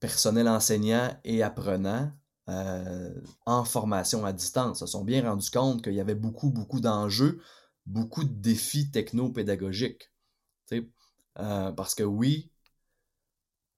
personnel 0.00 0.48
enseignant 0.48 1.14
et 1.24 1.42
apprenant 1.42 2.10
euh, 2.48 3.14
en 3.46 3.64
formation 3.64 4.24
à 4.24 4.32
distance. 4.32 4.78
Ils 4.78 4.80
se 4.80 4.86
sont 4.86 5.04
bien 5.04 5.22
rendus 5.22 5.50
compte 5.50 5.84
qu'il 5.84 5.94
y 5.94 6.00
avait 6.00 6.14
beaucoup, 6.14 6.50
beaucoup 6.50 6.80
d'enjeux, 6.80 7.40
beaucoup 7.86 8.24
de 8.24 8.32
défis 8.32 8.90
techno-pédagogiques. 8.90 10.10
Euh, 11.38 11.70
parce 11.72 11.94
que 11.94 12.02
oui, 12.02 12.49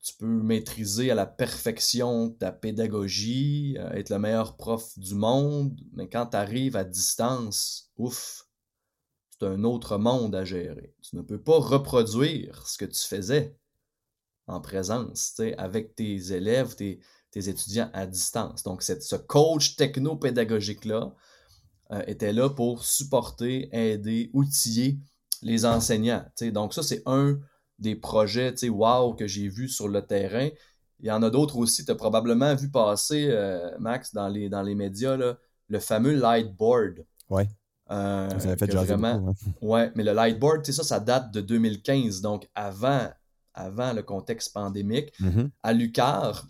tu 0.03 0.15
peux 0.15 0.27
maîtriser 0.27 1.11
à 1.13 1.15
la 1.15 1.27
perfection 1.27 2.31
ta 2.31 2.51
pédagogie, 2.51 3.77
euh, 3.79 3.93
être 3.93 4.11
le 4.11 4.19
meilleur 4.19 4.57
prof 4.57 4.99
du 4.99 5.15
monde, 5.15 5.81
mais 5.93 6.09
quand 6.09 6.27
tu 6.27 6.37
arrives 6.37 6.77
à 6.77 6.83
distance, 6.83 7.91
ouf, 7.97 8.49
c'est 9.31 9.47
un 9.47 9.63
autre 9.63 9.99
monde 9.99 10.35
à 10.35 10.45
gérer. 10.45 10.95
Tu 11.03 11.17
ne 11.17 11.23
peux 11.23 11.41
pas 11.41 11.59
reproduire 11.59 12.67
ce 12.67 12.79
que 12.79 12.85
tu 12.85 13.01
faisais 13.01 13.57
en 14.49 14.61
présence, 14.61 15.41
avec 15.57 15.95
tes 15.95 16.33
élèves, 16.33 16.75
tes, 16.75 17.01
étudiants 17.35 17.91
à 17.93 18.07
distance. 18.07 18.65
Donc, 18.65 18.83
ce 18.83 19.17
coach 19.17 19.77
techno-pédagogique-là 19.77 21.15
euh, 21.93 22.03
était 22.07 22.33
là 22.33 22.51
pour 22.51 22.85
supporter, 22.85 23.69
aider, 23.73 24.31
outiller 24.35 24.99
les 25.43 25.65
enseignants. 25.65 26.25
Donc, 26.53 26.75
ça, 26.75 26.83
c'est 26.83 27.03
un 27.07 27.39
des 27.79 27.97
projets, 27.97 28.55
wow, 28.69 29.15
que 29.15 29.27
j'ai 29.27 29.49
vu 29.49 29.69
sur 29.69 29.89
le 29.89 30.03
terrain. 30.03 30.49
Il 31.01 31.07
y 31.07 31.11
en 31.11 31.23
a 31.23 31.31
d'autres 31.31 31.57
aussi. 31.57 31.85
Tu 31.85 31.91
as 31.91 31.95
probablement 31.95 32.55
vu 32.55 32.71
passer, 32.71 33.29
euh, 33.31 33.71
Max, 33.79 34.15
dans 34.15 34.29
les, 34.29 34.49
dans 34.49 34.63
les 34.63 34.75
médias, 34.75 35.17
le 35.17 35.79
fameux 35.79 36.15
Lightboard. 36.15 37.05
Oui. 37.31 37.43
Euh, 37.91 38.29
ça 38.39 38.51
a 38.51 38.57
fait 38.57 38.73
vraiment... 38.73 39.19
Beaucoup, 39.19 39.35
hein. 39.47 39.53
Ouais, 39.61 39.93
mais 39.97 40.05
le 40.05 40.13
Lightboard, 40.13 40.65
ça, 40.65 40.85
ça 40.85 41.01
date 41.01 41.33
de 41.33 41.41
2015. 41.41 42.21
Donc, 42.21 42.49
avant 42.55 43.09
avant 43.55 43.93
le 43.93 44.03
contexte 44.03 44.53
pandémique. 44.53 45.13
Mm-hmm. 45.21 45.51
À 45.63 45.73
l'UCAR, 45.73 46.47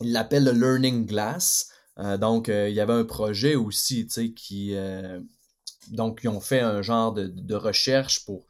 il 0.00 0.12
l'appelle 0.12 0.44
le 0.44 0.52
Learning 0.52 1.06
Glass. 1.06 1.70
Euh, 1.98 2.16
donc, 2.16 2.48
euh, 2.48 2.68
il 2.68 2.74
y 2.74 2.80
avait 2.80 2.92
un 2.92 3.04
projet 3.04 3.54
aussi, 3.54 4.06
tu 4.06 4.12
sais, 4.12 4.30
qui... 4.32 4.74
Euh, 4.74 5.20
donc, 5.90 6.20
ils 6.22 6.28
ont 6.28 6.40
fait 6.40 6.60
un 6.60 6.82
genre 6.82 7.12
de, 7.12 7.54
recherche 7.54 8.24
pour... 8.24 8.46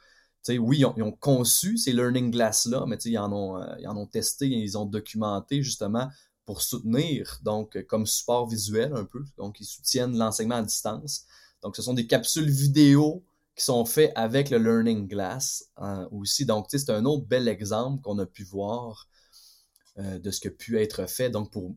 Oui, 0.56 0.78
ils 0.78 1.02
ont, 1.02 1.12
conçu 1.12 1.76
ces 1.76 1.92
Learning 1.92 2.30
Glass-là, 2.30 2.84
mais 2.86 2.96
ils 3.04 3.18
en, 3.18 3.32
ont, 3.32 3.60
ils 3.78 3.88
en 3.88 3.96
ont 3.96 4.06
testé, 4.06 4.46
ils 4.46 4.78
ont 4.78 4.86
documenté 4.86 5.62
justement 5.62 6.08
pour 6.46 6.62
soutenir, 6.62 7.40
donc, 7.42 7.82
comme 7.88 8.06
support 8.06 8.48
visuel 8.48 8.94
un 8.94 9.04
peu. 9.04 9.22
Donc, 9.36 9.60
ils 9.60 9.66
soutiennent 9.66 10.16
l'enseignement 10.16 10.56
à 10.56 10.62
distance. 10.62 11.26
Donc, 11.62 11.76
ce 11.76 11.82
sont 11.82 11.92
des 11.92 12.06
capsules 12.06 12.48
vidéo 12.48 13.22
qui 13.54 13.64
sont 13.64 13.84
faits 13.84 14.12
avec 14.14 14.50
le 14.50 14.58
Learning 14.58 15.08
Glass 15.08 15.68
hein, 15.76 16.08
aussi. 16.12 16.46
Donc, 16.46 16.68
c'est 16.70 16.88
un 16.90 17.04
autre 17.04 17.26
bel 17.26 17.48
exemple 17.48 18.00
qu'on 18.02 18.18
a 18.18 18.26
pu 18.26 18.44
voir 18.44 19.08
euh, 19.98 20.18
de 20.18 20.30
ce 20.30 20.40
qui 20.40 20.48
a 20.48 20.50
pu 20.52 20.80
être 20.80 21.06
fait. 21.06 21.28
Donc, 21.28 21.50
pour 21.50 21.74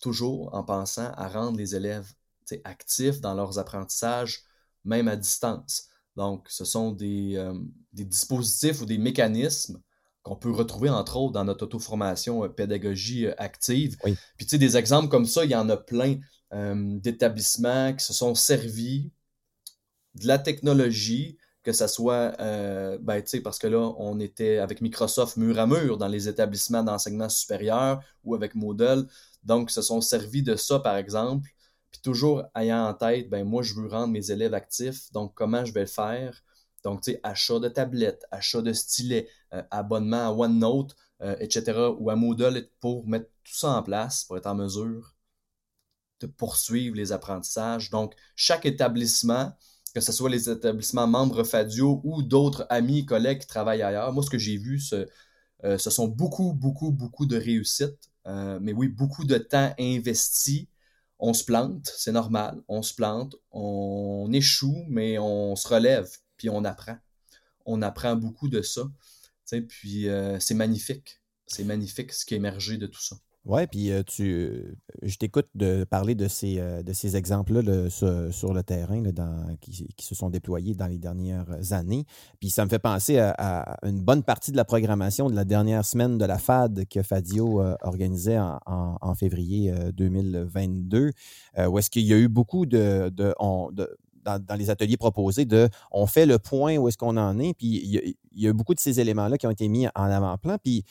toujours 0.00 0.54
en 0.54 0.64
pensant 0.64 1.12
à 1.12 1.28
rendre 1.28 1.56
les 1.56 1.76
élèves 1.76 2.12
actifs 2.64 3.20
dans 3.20 3.34
leurs 3.34 3.58
apprentissages, 3.58 4.44
même 4.84 5.08
à 5.08 5.16
distance. 5.16 5.89
Donc, 6.20 6.48
ce 6.50 6.66
sont 6.66 6.92
des, 6.92 7.36
euh, 7.36 7.54
dispositifs 7.94 8.82
ou 8.82 8.84
des 8.84 8.98
mécanismes 8.98 9.80
qu'on 10.22 10.36
peut 10.36 10.50
retrouver, 10.50 10.90
entre 10.90 11.16
autres, 11.16 11.32
dans 11.32 11.46
notre 11.46 11.64
auto-formation 11.64 12.44
euh, 12.44 12.48
pédagogie 12.48 13.26
active. 13.38 13.96
Puis, 14.02 14.44
tu 14.44 14.48
sais, 14.48 14.58
des 14.58 14.76
exemples 14.76 15.08
comme 15.08 15.24
ça, 15.24 15.46
il 15.46 15.50
y 15.50 15.56
en 15.56 15.70
a 15.70 15.78
plein 15.78 16.18
d'établissements 16.52 17.94
qui 17.94 18.04
se 18.04 18.12
sont 18.12 18.34
servis 18.34 19.12
de 20.16 20.26
la 20.26 20.38
technologie, 20.38 21.38
que 21.62 21.72
ça 21.72 21.88
soit, 21.88 22.34
euh, 22.40 22.98
ben, 23.00 23.22
tu 23.22 23.28
sais, 23.28 23.40
parce 23.40 23.58
que 23.58 23.66
là, 23.66 23.94
on 23.96 24.20
était 24.20 24.58
avec 24.58 24.82
Microsoft 24.82 25.38
mur 25.38 25.58
à 25.58 25.66
mur 25.66 25.96
dans 25.96 26.08
les 26.08 26.28
établissements 26.28 26.82
d'enseignement 26.82 27.30
supérieur 27.30 28.02
ou 28.24 28.34
avec 28.34 28.54
Moodle. 28.54 29.06
Donc, 29.42 29.70
ils 29.70 29.74
se 29.74 29.80
sont 29.80 30.02
servis 30.02 30.42
de 30.42 30.56
ça, 30.56 30.80
par 30.80 30.96
exemple. 30.96 31.48
Puis 31.90 32.00
toujours 32.02 32.44
ayant 32.54 32.86
en 32.86 32.94
tête, 32.94 33.28
ben, 33.30 33.44
moi, 33.44 33.62
je 33.62 33.74
veux 33.74 33.88
rendre 33.88 34.12
mes 34.12 34.30
élèves 34.30 34.54
actifs. 34.54 35.12
Donc, 35.12 35.34
comment 35.34 35.64
je 35.64 35.72
vais 35.72 35.80
le 35.80 35.86
faire? 35.86 36.42
Donc, 36.84 37.02
tu 37.02 37.12
sais, 37.12 37.20
achat 37.22 37.58
de 37.58 37.68
tablettes, 37.68 38.24
achat 38.30 38.62
de 38.62 38.72
stylets, 38.72 39.28
euh, 39.52 39.62
abonnement 39.70 40.28
à 40.28 40.32
OneNote, 40.32 40.96
euh, 41.22 41.36
etc., 41.40 41.90
ou 41.98 42.10
à 42.10 42.16
Moodle 42.16 42.68
pour 42.80 43.06
mettre 43.06 43.26
tout 43.44 43.54
ça 43.54 43.70
en 43.72 43.82
place 43.82 44.24
pour 44.24 44.36
être 44.38 44.46
en 44.46 44.54
mesure 44.54 45.14
de 46.20 46.26
poursuivre 46.26 46.96
les 46.96 47.12
apprentissages. 47.12 47.90
Donc, 47.90 48.14
chaque 48.36 48.66
établissement 48.66 49.52
que 49.94 50.00
ce 50.00 50.12
soit 50.12 50.30
les 50.30 50.48
établissements 50.48 51.06
membres 51.06 51.44
Fadio 51.44 52.00
ou 52.04 52.22
d'autres 52.22 52.66
amis, 52.70 53.04
collègues 53.04 53.40
qui 53.40 53.46
travaillent 53.46 53.82
ailleurs. 53.82 54.12
Moi, 54.12 54.22
ce 54.22 54.30
que 54.30 54.38
j'ai 54.38 54.56
vu, 54.56 54.78
ce, 54.78 55.06
euh, 55.64 55.78
ce 55.78 55.90
sont 55.90 56.08
beaucoup, 56.08 56.52
beaucoup, 56.52 56.92
beaucoup 56.92 57.26
de 57.26 57.36
réussites. 57.36 58.10
Euh, 58.26 58.58
mais 58.62 58.72
oui, 58.72 58.88
beaucoup 58.88 59.24
de 59.24 59.38
temps 59.38 59.74
investi. 59.78 60.68
On 61.22 61.34
se 61.34 61.44
plante, 61.44 61.92
c'est 61.96 62.12
normal. 62.12 62.62
On 62.66 62.82
se 62.82 62.94
plante, 62.94 63.36
on 63.52 64.30
échoue, 64.32 64.84
mais 64.88 65.18
on 65.18 65.54
se 65.54 65.68
relève, 65.68 66.10
puis 66.38 66.48
on 66.48 66.64
apprend. 66.64 66.96
On 67.66 67.82
apprend 67.82 68.16
beaucoup 68.16 68.48
de 68.48 68.62
ça. 68.62 68.82
Puis 69.68 70.08
euh, 70.08 70.40
c'est 70.40 70.54
magnifique. 70.54 71.20
C'est 71.46 71.64
magnifique 71.64 72.12
ce 72.12 72.24
qui 72.24 72.34
est 72.34 72.38
émergé 72.38 72.78
de 72.78 72.86
tout 72.86 73.02
ça. 73.02 73.16
Oui, 73.46 73.66
puis 73.66 73.90
euh, 73.90 74.02
tu, 74.02 74.32
euh, 74.32 74.76
je 75.02 75.16
t'écoute 75.16 75.48
de 75.54 75.84
parler 75.84 76.14
de 76.14 76.28
ces, 76.28 76.58
euh, 76.58 76.82
de 76.82 76.92
ces 76.92 77.16
exemples-là 77.16 77.88
sur, 77.88 78.52
le 78.52 78.62
terrain 78.62 79.02
qui, 79.62 80.04
se 80.04 80.14
sont 80.14 80.28
déployés 80.28 80.74
dans 80.74 80.86
les 80.86 80.98
dernières 80.98 81.46
années. 81.72 82.04
Puis 82.38 82.50
ça 82.50 82.64
me 82.66 82.70
fait 82.70 82.78
penser 82.78 83.18
à, 83.18 83.78
une 83.82 84.00
bonne 84.00 84.22
partie 84.22 84.52
de 84.52 84.58
la 84.58 84.66
programmation 84.66 85.30
de 85.30 85.34
la 85.34 85.46
dernière 85.46 85.86
semaine 85.86 86.18
de 86.18 86.24
la 86.26 86.36
FAD 86.36 86.86
que 86.86 87.02
Fadio 87.02 87.62
organisait 87.82 88.38
en, 88.38 89.14
février 89.14 89.72
2022, 89.94 91.12
où 91.68 91.78
est-ce 91.78 91.90
qu'il 91.90 92.04
y 92.04 92.12
a 92.12 92.18
eu 92.18 92.28
beaucoup 92.28 92.66
de, 92.66 93.10
dans, 94.24 94.56
les 94.56 94.70
ateliers 94.70 94.96
proposés 94.96 95.44
de 95.44 95.68
on 95.92 96.06
fait 96.06 96.26
le 96.26 96.38
point 96.38 96.76
où 96.76 96.88
est-ce 96.88 96.98
qu'on 96.98 97.16
en 97.16 97.38
est, 97.38 97.54
puis 97.54 97.68
il 97.68 98.14
y, 98.34 98.48
a, 98.48 98.52
beaucoup 98.52 98.74
de 98.74 98.80
ces 98.80 99.00
éléments-là 99.00 99.38
qui 99.38 99.46
ont 99.46 99.50
été 99.50 99.68
mis 99.68 99.86
en 99.88 100.04
avant-plan, 100.04 100.58
puis 100.62 100.84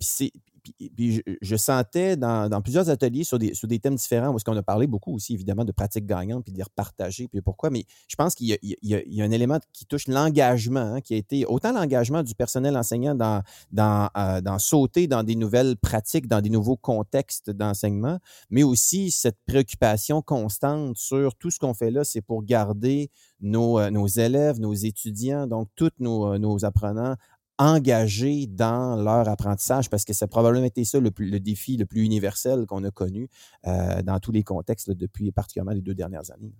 c'est 0.00 0.32
puis, 0.62 1.22
je, 1.40 1.56
sentais 1.56 2.16
dans, 2.16 2.60
plusieurs 2.62 2.88
ateliers 2.90 3.24
sur 3.24 3.38
des, 3.38 3.78
thèmes 3.78 3.96
différents, 3.96 4.30
parce 4.30 4.44
qu'on 4.44 4.56
a 4.56 4.62
parlé 4.62 4.86
beaucoup 4.86 5.14
aussi, 5.14 5.34
évidemment, 5.34 5.64
de 5.64 5.72
pratiques 5.72 6.06
gagnantes, 6.06 6.44
puis 6.44 6.52
de 6.52 6.58
les 6.58 6.62
repartager, 6.62 7.28
puis 7.28 7.40
pourquoi. 7.40 7.70
Mais 7.70 7.84
je 8.08 8.16
pense 8.16 8.34
qu'il 8.34 8.56
y, 8.60 8.94
a 8.94 9.24
un 9.24 9.30
élément 9.30 9.58
qui 9.72 9.86
touche 9.86 10.08
l'engagement, 10.08 10.94
hein, 10.94 11.00
qui 11.00 11.14
a 11.14 11.16
été 11.16 11.44
autant 11.46 11.72
l'engagement 11.72 12.22
du 12.22 12.34
personnel 12.34 12.76
enseignant 12.76 13.16
euh, 13.20 14.40
dans 14.40 14.58
sauter 14.58 15.06
dans 15.06 15.22
des 15.22 15.34
nouvelles 15.34 15.76
pratiques, 15.76 16.28
dans 16.28 16.40
des 16.40 16.50
nouveaux 16.50 16.76
contextes 16.76 17.50
d'enseignement, 17.50 18.18
mais 18.50 18.62
aussi 18.62 19.10
cette 19.10 19.38
préoccupation 19.46 20.22
constante 20.22 20.96
sur 20.96 21.34
tout 21.34 21.50
ce 21.50 21.58
qu'on 21.58 21.74
fait 21.74 21.90
là, 21.90 22.04
c'est 22.04 22.20
pour 22.20 22.44
garder 22.44 23.10
nos, 23.40 23.78
euh, 23.78 24.06
élèves, 24.16 24.60
nos 24.60 24.72
étudiants, 24.72 25.46
donc 25.46 25.68
tous 25.74 25.90
nos, 25.98 26.34
euh, 26.34 26.38
nos 26.38 26.64
apprenants 26.64 27.16
engagés 27.58 28.46
dans 28.46 28.96
leur 28.96 29.28
apprentissage 29.28 29.90
parce 29.90 30.04
que 30.04 30.12
a 30.24 30.26
probablement 30.26 30.64
été 30.64 30.84
ça 30.84 30.98
le, 31.00 31.10
défi 31.40 31.76
le 31.76 31.86
plus 31.86 32.02
universel 32.04 32.66
qu'on 32.66 32.84
a 32.84 32.90
connu 32.90 33.28
euh, 33.66 34.02
dans 34.02 34.18
tous 34.20 34.32
les 34.32 34.42
contextes 34.42 34.90
depuis 34.90 35.32
particulièrement 35.32 35.72
les 35.72 35.82
deux 35.82 35.94
dernières 35.94 36.30
années. 36.30 36.54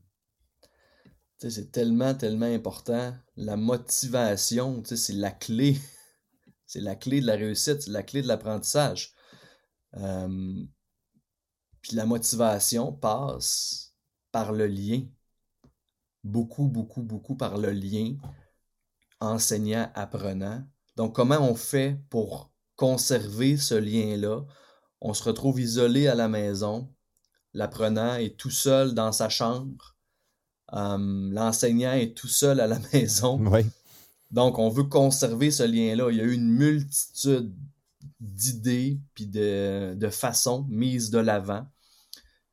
C'est 1.38 1.72
tellement, 1.72 2.14
tellement 2.14 2.46
important. 2.46 3.14
La 3.36 3.56
motivation, 3.56 4.82
c'est 4.84 5.12
la 5.14 5.32
clé. 5.32 5.76
C'est 6.66 6.80
la 6.80 6.96
clé 6.96 7.20
de 7.20 7.26
la 7.26 7.34
réussite, 7.34 7.82
c'est 7.82 7.90
la 7.90 8.02
clé 8.02 8.22
de 8.22 8.28
l'apprentissage. 8.28 9.12
Puis 11.82 11.96
la 11.96 12.06
motivation 12.06 12.92
passe 12.94 13.94
par 14.30 14.52
le 14.52 14.66
lien. 14.66 15.02
Beaucoup, 16.24 16.68
beaucoup, 16.68 17.02
beaucoup 17.02 17.36
par 17.36 17.58
le 17.58 17.72
lien 17.72 18.16
enseignant-apprenant 19.20 20.64
donc, 20.96 21.14
comment 21.14 21.40
on 21.40 21.54
fait 21.54 21.98
pour 22.10 22.50
conserver 22.76 23.56
ce 23.56 23.74
lien-là? 23.74 24.44
On 25.00 25.14
se 25.14 25.24
retrouve 25.24 25.60
isolé 25.60 26.06
à 26.06 26.14
la 26.14 26.28
maison, 26.28 26.92
l'apprenant 27.54 28.14
est 28.16 28.36
tout 28.36 28.50
seul 28.50 28.94
dans 28.94 29.12
sa 29.12 29.28
chambre, 29.28 29.96
l'enseignant 30.72 31.92
est 31.92 32.16
tout 32.16 32.28
seul 32.28 32.60
à 32.60 32.66
la 32.66 32.78
maison. 32.92 33.38
Donc, 34.30 34.58
on 34.58 34.68
veut 34.68 34.84
conserver 34.84 35.50
ce 35.50 35.62
lien-là. 35.62 36.10
Il 36.10 36.16
y 36.16 36.20
a 36.20 36.24
eu 36.24 36.32
une 36.32 36.50
multitude 36.50 37.54
d'idées 38.20 39.00
puis 39.14 39.26
de, 39.26 39.94
de 39.94 40.08
façons 40.08 40.66
mises 40.68 41.10
de 41.10 41.18
l'avant 41.18 41.66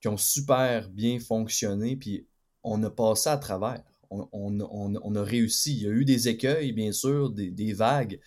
qui 0.01 0.07
ont 0.07 0.17
super 0.17 0.89
bien 0.89 1.19
fonctionné, 1.19 1.95
puis 1.95 2.27
on 2.63 2.81
a 2.83 2.89
passé 2.89 3.29
à 3.29 3.37
travers. 3.37 3.83
On, 4.09 5.15
a 5.15 5.23
réussi. 5.23 5.75
Il 5.75 5.83
y 5.83 5.87
a 5.87 5.91
eu 5.91 6.05
des 6.05 6.27
écueils, 6.27 6.71
bien 6.71 6.91
sûr, 6.91 7.29
des, 7.31 7.73
vagues. 7.73 8.19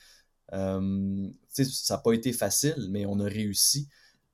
Euh, 0.53 1.29
ça 1.49 1.95
n'a 1.95 2.01
pas 2.01 2.13
été 2.13 2.33
facile, 2.33 2.89
mais 2.91 3.07
on 3.07 3.19
a 3.21 3.25
réussi 3.25 3.89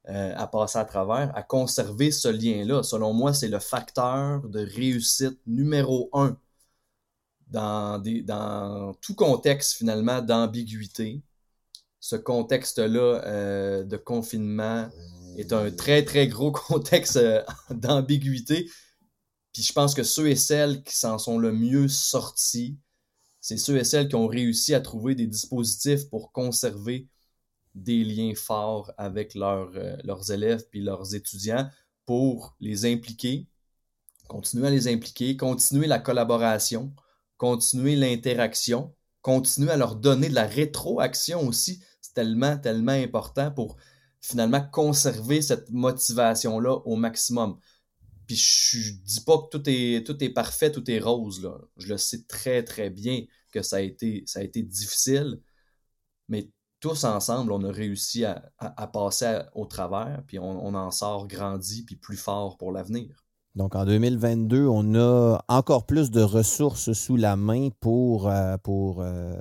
euh, 0.09 0.35
à 0.37 0.47
passer 0.47 0.79
à 0.79 0.85
travers, 0.85 1.37
à 1.37 1.43
conserver 1.43 2.11
ce 2.11 2.29
lien-là. 2.29 2.83
Selon 2.83 3.13
moi, 3.13 3.35
c'est 3.35 3.49
le 3.49 3.59
facteur 3.59 4.49
de 4.49 4.61
réussite 4.61 5.39
numéro 5.47 6.11
un 6.13 6.37
dans, 7.49 7.99
des, 7.99 8.23
dans 8.23 8.95
tout 9.01 9.15
contexte, 9.15 9.75
finalement, 9.75 10.21
d'ambiguïté. 10.21 11.23
Ce 12.01 12.17
contexte-là 12.17 13.23
euh, 13.27 13.85
de 13.85 13.97
confinement 13.97 14.89
est 15.37 15.53
un 15.53 15.71
très, 15.71 16.05
très 16.05 16.29
gros 16.29 16.53
contexte 16.69 17.19
d'ambiguïté 17.71 18.69
puis 19.59 19.65
je 19.65 19.73
pense 19.73 19.93
que 19.93 20.05
ceux 20.05 20.29
et 20.29 20.37
celles 20.37 20.85
qui 20.85 20.97
s'en 20.97 21.19
sont 21.19 21.37
le 21.37 21.51
mieux 21.51 21.89
sortis, 21.89 22.79
c'est 23.41 23.57
ceux 23.57 23.77
et 23.77 23.83
celles 23.83 24.07
qui 24.07 24.15
ont 24.15 24.29
réussi 24.29 24.73
à 24.73 24.81
trouver 24.81 25.17
des 25.17 25.27
dispositifs 25.27 26.09
pour 26.11 26.31
conserver 26.31 27.09
des 27.75 28.05
liens 28.05 28.35
forts 28.37 28.93
avec 28.99 29.35
euh, 29.35 29.97
leurs 30.05 30.31
élèves 30.31 30.65
puis 30.71 30.81
leurs 30.81 31.13
étudiants 31.17 31.69
pour 32.07 32.55
les 32.61 32.87
impliquer, 32.87 33.49
continuer 34.29 34.69
à 34.69 34.71
les 34.71 34.87
impliquer, 34.87 35.37
continuer 35.37 35.89
la 35.89 35.99
collaboration, 35.99 36.95
continuer 37.37 37.97
l'interaction, 37.97 38.95
continuer 39.23 39.73
à 39.73 39.77
leur 39.77 39.97
donner 39.97 40.29
de 40.29 40.37
la 40.37 40.47
rétroaction 40.47 41.49
aussi. 41.49 41.83
C'est 42.01 42.15
tellement, 42.15 42.57
tellement 42.57 42.93
important 42.93 43.51
pour 43.51 43.77
finalement 44.21 44.63
conserver 44.71 45.43
cette 45.43 45.69
motivation-là 45.71 46.75
au 46.85 46.95
maximum. 46.95 47.59
Puis 48.29 48.37
je, 48.37 48.93
dis 48.93 49.23
pas 49.23 49.39
que 49.39 49.49
tout 49.57 49.63
est, 49.67 50.07
tout 50.07 50.23
est 50.23 50.29
parfait, 50.29 50.71
tout 50.71 50.89
est 50.91 51.01
rose. 51.01 51.43
Là. 51.43 51.59
Je 51.79 51.89
le 51.89 51.97
sais 51.97 52.23
très, 52.29 52.63
très 52.63 52.91
bien 52.91 53.23
que 53.51 53.63
ça 53.63 53.77
a 53.77 53.81
été, 53.81 54.23
ça 54.27 54.41
a 54.41 54.43
été 54.43 54.63
difficile. 54.63 55.41
Mais 56.29 56.51
tous 56.79 57.05
ensemble, 57.05 57.53
on 57.53 57.65
a 57.65 57.73
réussi 57.73 58.27
à, 58.27 58.53
passer 58.93 59.41
au 59.55 59.65
travers, 59.65 60.23
puis 60.27 60.39
on, 60.39 60.75
en 60.75 60.91
sort 60.91 61.27
grandi, 61.27 61.85
puis 61.85 61.97
plus 61.97 62.19
fort 62.19 62.59
pour 62.59 62.71
l'avenir. 62.71 63.25
Donc 63.55 63.75
en 63.75 63.87
2022, 63.87 64.67
on 64.67 64.95
a 64.95 65.39
encore 65.49 65.87
plus 65.87 66.11
de 66.11 66.21
ressources 66.21 66.93
sous 66.93 67.17
la 67.17 67.35
main 67.35 67.71
pour, 67.81 68.29
euh, 68.29 68.57
pour, 68.59 69.01
euh, 69.01 69.35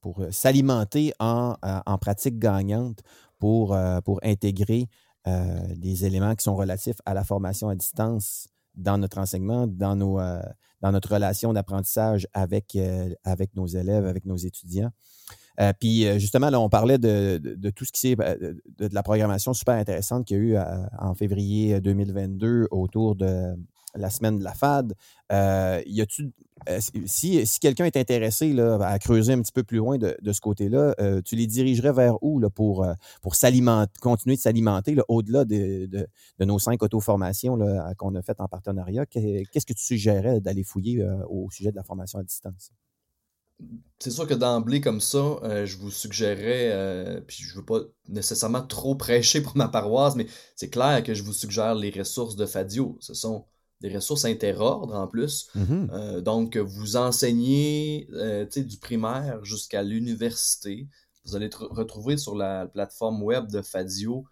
pour 0.00 0.26
s'alimenter 0.30 1.14
en, 1.20 1.54
en 1.62 1.98
pratique 1.98 2.38
gagnante, 2.40 2.98
pour, 3.42 3.74
euh, 3.74 4.00
pour 4.02 4.20
intégrer 4.22 4.82
euh, 4.82 5.11
des 5.26 6.04
éléments 6.04 6.34
qui 6.34 6.42
sont 6.42 6.56
relatifs 6.56 7.00
à 7.06 7.14
la 7.14 7.24
formation 7.24 7.68
à 7.68 7.74
distance 7.74 8.48
dans 8.74 8.98
notre 8.98 9.18
enseignement, 9.18 9.66
dans, 9.66 9.96
nos, 9.96 10.20
euh, 10.20 10.42
dans 10.80 10.92
notre 10.92 11.12
relation 11.12 11.52
d'apprentissage 11.52 12.26
avec, 12.32 12.74
euh, 12.76 13.10
avec 13.24 13.54
nos 13.54 13.66
élèves, 13.66 14.06
avec 14.06 14.24
nos 14.24 14.36
étudiants. 14.36 14.90
puis 15.80 16.04
justement, 16.18 16.50
là, 16.50 16.58
on 16.58 16.68
parlait 16.68 16.98
de, 16.98 17.70
tout 17.70 17.84
ce 17.84 17.92
qui 17.92 18.00
s'est 18.00 18.16
de, 18.16 18.62
de, 18.78 18.94
la 18.94 19.02
programmation 19.02 19.52
super 19.52 19.74
intéressante 19.74 20.26
qu'il 20.26 20.36
y 20.38 20.40
a 20.40 20.42
eu 20.42 20.56
en 20.98 21.14
février 21.14 21.80
2022 21.80 22.68
autour 22.70 23.14
de 23.14 23.54
la 23.94 24.10
semaine 24.10 24.38
de 24.38 24.44
la 24.44 24.54
FAD. 24.54 24.94
y 25.30 26.00
a-tu 26.00 26.32
euh, 26.68 26.78
si, 27.06 27.44
quelqu'un 27.60 27.84
est 27.84 27.96
intéressé 27.96 28.58
à 28.58 28.98
creuser 28.98 29.32
un 29.32 29.42
petit 29.42 29.52
peu 29.52 29.62
plus 29.62 29.78
loin 29.78 29.98
de, 29.98 30.32
ce 30.32 30.40
côté-là, 30.40 30.94
euh, 31.00 31.20
tu 31.22 31.36
les 31.36 31.46
dirigerais 31.46 31.92
vers 31.92 32.22
où 32.22 32.40
pour, 32.50 32.84
euh, 32.84 32.94
continuer 34.00 34.36
de 34.36 34.40
s'alimenter 34.40 34.96
au-delà 35.08 35.44
de, 35.44 36.08
nos 36.40 36.58
cinq 36.58 36.82
auto-formations 36.82 37.58
qu'on 37.98 38.14
a 38.14 38.22
faites 38.22 38.40
en 38.40 38.48
partenariat? 38.48 39.06
Qu'est-ce 39.06 39.66
que 39.66 39.72
tu 39.72 39.84
suggérais 39.84 40.40
d'aller 40.40 40.64
fouiller 40.64 41.04
au 41.28 41.48
sujet 41.50 41.70
de 41.70 41.76
la 41.76 41.82
formation 41.82 42.18
à 42.18 42.22
distance? 42.22 42.70
C'est 44.00 44.10
sûr 44.10 44.26
que 44.26 44.34
d'emblée 44.34 44.80
comme 44.80 45.00
ça, 45.00 45.64
je 45.64 45.76
vous 45.76 45.90
suggérerais, 45.90 47.22
puis 47.26 47.44
je 47.44 47.52
ne 47.52 47.60
veux 47.60 47.64
pas 47.64 47.80
nécessairement 48.08 48.62
trop 48.62 48.94
prêcher 48.96 49.40
pour 49.40 49.56
ma 49.56 49.68
paroisse, 49.68 50.16
mais 50.16 50.26
c'est 50.56 50.70
clair 50.70 51.02
que 51.02 51.14
je 51.14 51.22
vous 51.22 51.32
suggère 51.32 51.74
les 51.74 51.90
ressources 51.90 52.36
de 52.36 52.46
Fadio. 52.46 52.96
Ce 53.00 53.14
sont 53.14 53.46
des 53.82 53.94
ressources 53.94 54.24
interordres 54.24 54.94
en 54.94 55.08
plus. 55.08 55.48
Mm-hmm. 55.56 55.90
Euh, 55.92 56.20
donc, 56.20 56.56
vous 56.56 56.96
enseignez 56.96 58.08
euh, 58.12 58.46
du 58.46 58.78
primaire 58.78 59.44
jusqu'à 59.44 59.82
l'université. 59.82 60.88
Vous 61.24 61.36
allez 61.36 61.50
retrouver 61.52 62.16
sur 62.16 62.36
la 62.36 62.66
plateforme 62.66 63.22
web 63.22 63.50
de 63.50 63.60
Fadio 63.60 64.24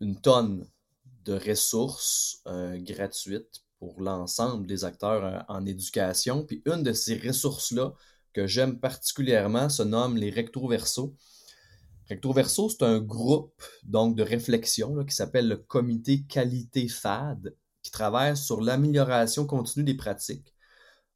une 0.00 0.20
tonne 0.20 0.66
de 1.24 1.32
ressources 1.32 2.42
euh, 2.46 2.78
gratuites 2.78 3.62
pour 3.78 4.00
l'ensemble 4.00 4.66
des 4.66 4.84
acteurs 4.84 5.44
en 5.48 5.64
éducation. 5.64 6.44
Puis 6.44 6.62
une 6.66 6.82
de 6.82 6.92
ces 6.92 7.16
ressources-là 7.16 7.94
que 8.34 8.46
j'aime 8.46 8.78
particulièrement 8.78 9.68
se 9.68 9.82
nomme 9.82 10.16
les 10.16 10.30
Recto 10.30 10.66
Verso. 10.68 11.14
Recto 12.08 12.32
Verso, 12.32 12.68
c'est 12.68 12.82
un 12.82 13.00
groupe 13.00 13.62
donc 13.84 14.16
de 14.16 14.22
réflexion 14.22 15.04
qui 15.04 15.14
s'appelle 15.14 15.48
le 15.48 15.56
Comité 15.56 16.24
Qualité 16.24 16.88
FAD 16.88 17.54
qui 17.84 17.92
travaillent 17.92 18.36
sur 18.36 18.60
l'amélioration 18.60 19.46
continue 19.46 19.84
des 19.84 19.94
pratiques 19.94 20.52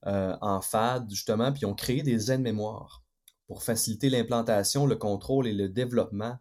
euh, 0.06 0.36
en 0.40 0.60
FAD, 0.60 1.10
justement, 1.10 1.52
puis 1.52 1.64
ont 1.66 1.74
créé 1.74 2.02
des 2.02 2.30
aides-mémoires 2.30 3.02
pour 3.48 3.64
faciliter 3.64 4.10
l'implantation, 4.10 4.86
le 4.86 4.94
contrôle 4.94 5.48
et 5.48 5.54
le 5.54 5.68
développement 5.68 6.38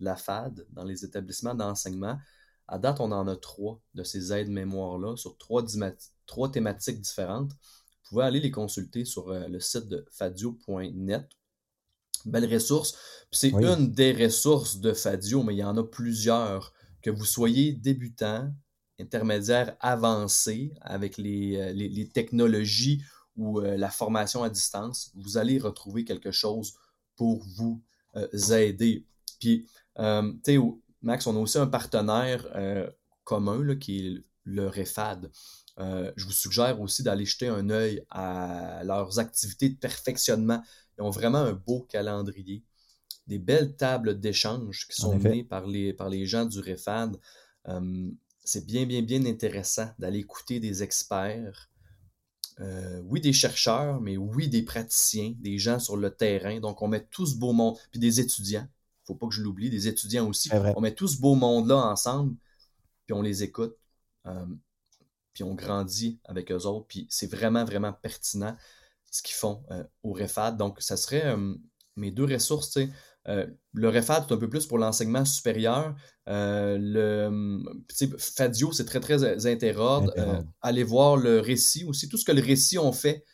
de 0.00 0.04
la 0.04 0.16
FAD 0.16 0.66
dans 0.70 0.84
les 0.84 1.04
établissements 1.04 1.54
d'enseignement. 1.54 2.18
À 2.66 2.78
date, 2.78 3.00
on 3.00 3.12
en 3.12 3.26
a 3.28 3.36
trois 3.36 3.80
de 3.94 4.02
ces 4.02 4.32
aides-mémoires-là 4.32 5.16
sur 5.16 5.38
trois, 5.38 5.64
trois, 6.26 6.50
thématiques 6.50 7.00
différentes. 7.00 7.52
Vous 7.52 8.10
pouvez 8.10 8.24
aller 8.24 8.40
les 8.40 8.50
consulter 8.50 9.06
sur 9.06 9.30
euh, 9.30 9.48
le 9.48 9.60
site 9.60 9.88
de 9.88 10.04
fadio.net. 10.10 11.28
Belle 12.26 12.52
ressource. 12.52 12.98
C'est 13.30 13.52
une 13.52 13.92
des 13.92 14.12
ressources 14.12 14.78
de 14.78 14.92
Fadio, 14.92 15.42
mais 15.44 15.54
il 15.54 15.58
y 15.58 15.64
en 15.64 15.76
a 15.76 15.84
plusieurs. 15.84 16.72
Que 17.00 17.10
vous 17.10 17.24
soyez 17.24 17.72
débutant, 17.72 18.52
intermédiaire 19.00 19.76
avancé 19.80 20.72
avec 20.80 21.18
les, 21.18 21.56
euh, 21.56 22.04
technologies 22.12 23.02
ou 23.36 23.60
euh, 23.60 23.76
la 23.76 23.90
formation 23.90 24.42
à 24.42 24.50
distance, 24.50 25.12
vous 25.14 25.38
allez 25.38 25.58
retrouver 25.58 26.04
quelque 26.04 26.32
chose 26.32 26.74
pour 27.16 27.44
vous 27.56 27.82
euh, 28.16 28.56
aider. 28.56 29.06
Puis, 29.40 29.66
tu 29.96 30.02
sais, 30.44 30.58
Max, 31.02 31.26
on 31.26 31.36
a 31.36 31.38
aussi 31.38 31.58
un 31.58 31.66
partenaire 31.66 32.44
commun 33.22 33.76
qui 33.76 34.06
est 34.06 34.24
le 34.44 34.66
REFAD. 34.66 35.30
je 35.78 36.24
vous 36.24 36.32
suggère 36.32 36.80
aussi 36.80 37.04
d'aller 37.04 37.24
jeter 37.24 37.46
un 37.46 37.70
œil 37.70 38.04
à 38.10 38.82
leurs 38.84 39.20
activités 39.20 39.68
de 39.68 39.76
perfectionnement. 39.76 40.60
Ils 40.96 41.02
ont 41.02 41.10
vraiment 41.10 41.38
un 41.38 41.52
beau 41.52 41.82
calendrier, 41.82 42.64
des 43.28 43.38
belles 43.38 43.76
tables 43.76 44.18
d'échange 44.18 44.88
qui 44.88 45.00
sont 45.00 45.16
menées 45.16 45.44
par 45.44 45.66
les, 45.66 45.92
par 45.92 46.08
les 46.08 46.26
gens 46.26 46.46
du 46.46 46.58
REFAD 46.58 47.16
c'est 48.48 48.64
bien, 48.64 48.86
bien, 48.86 49.02
bien 49.02 49.24
intéressant 49.26 49.90
d'aller 49.98 50.20
écouter 50.20 50.58
des 50.58 50.82
experts. 50.82 51.68
Euh, 52.60 53.02
oui, 53.04 53.20
des 53.20 53.34
chercheurs, 53.34 54.00
mais 54.00 54.16
oui, 54.16 54.48
des 54.48 54.62
praticiens, 54.62 55.34
des 55.38 55.58
gens 55.58 55.78
sur 55.78 55.98
le 55.98 56.10
terrain. 56.10 56.58
Donc, 56.58 56.80
on 56.80 56.88
met 56.88 57.04
tout 57.04 57.26
ce 57.26 57.36
beau 57.36 57.52
monde, 57.52 57.76
puis 57.90 58.00
des 58.00 58.20
étudiants. 58.20 58.66
faut 59.04 59.14
pas 59.14 59.28
que 59.28 59.34
je 59.34 59.42
l'oublie, 59.42 59.68
des 59.68 59.86
étudiants 59.86 60.26
aussi. 60.26 60.50
On 60.76 60.80
met 60.80 60.94
tout 60.94 61.08
ce 61.08 61.20
beau 61.20 61.34
monde-là 61.34 61.76
ensemble, 61.76 62.36
puis 63.04 63.12
on 63.12 63.20
les 63.20 63.42
écoute, 63.42 63.76
euh, 64.26 64.46
puis 65.34 65.44
on 65.44 65.54
grandit 65.54 66.18
avec 66.24 66.50
eux 66.50 66.64
autres. 66.64 66.86
Puis 66.86 67.06
c'est 67.10 67.30
vraiment, 67.30 67.66
vraiment 67.66 67.92
pertinent 67.92 68.56
ce 69.10 69.22
qu'ils 69.22 69.36
font 69.36 69.62
euh, 69.70 69.84
au 70.02 70.12
REFAD. 70.12 70.56
Donc, 70.56 70.80
ça 70.80 70.96
serait 70.96 71.36
mes 71.96 72.10
deux 72.10 72.24
ressources, 72.24 72.70
tu 72.70 72.86
sais, 72.86 72.90
euh, 73.28 73.46
le 73.74 73.88
REFAD, 73.88 74.24
c'est 74.26 74.34
un 74.34 74.38
peu 74.38 74.48
plus 74.48 74.66
pour 74.66 74.78
l'enseignement 74.78 75.24
supérieur. 75.24 75.94
Euh, 76.28 76.78
le 76.80 77.62
Fadio, 78.18 78.72
c'est 78.72 78.84
très, 78.84 79.00
très 79.00 79.46
interordre. 79.46 80.12
Euh, 80.16 80.42
allez 80.62 80.84
voir 80.84 81.16
le 81.16 81.40
récit 81.40 81.84
aussi, 81.84 82.08
tout 82.08 82.16
ce 82.16 82.24
que 82.24 82.32
le 82.32 82.42
récit 82.42 82.78
ont 82.78 82.92
fait. 82.92 83.24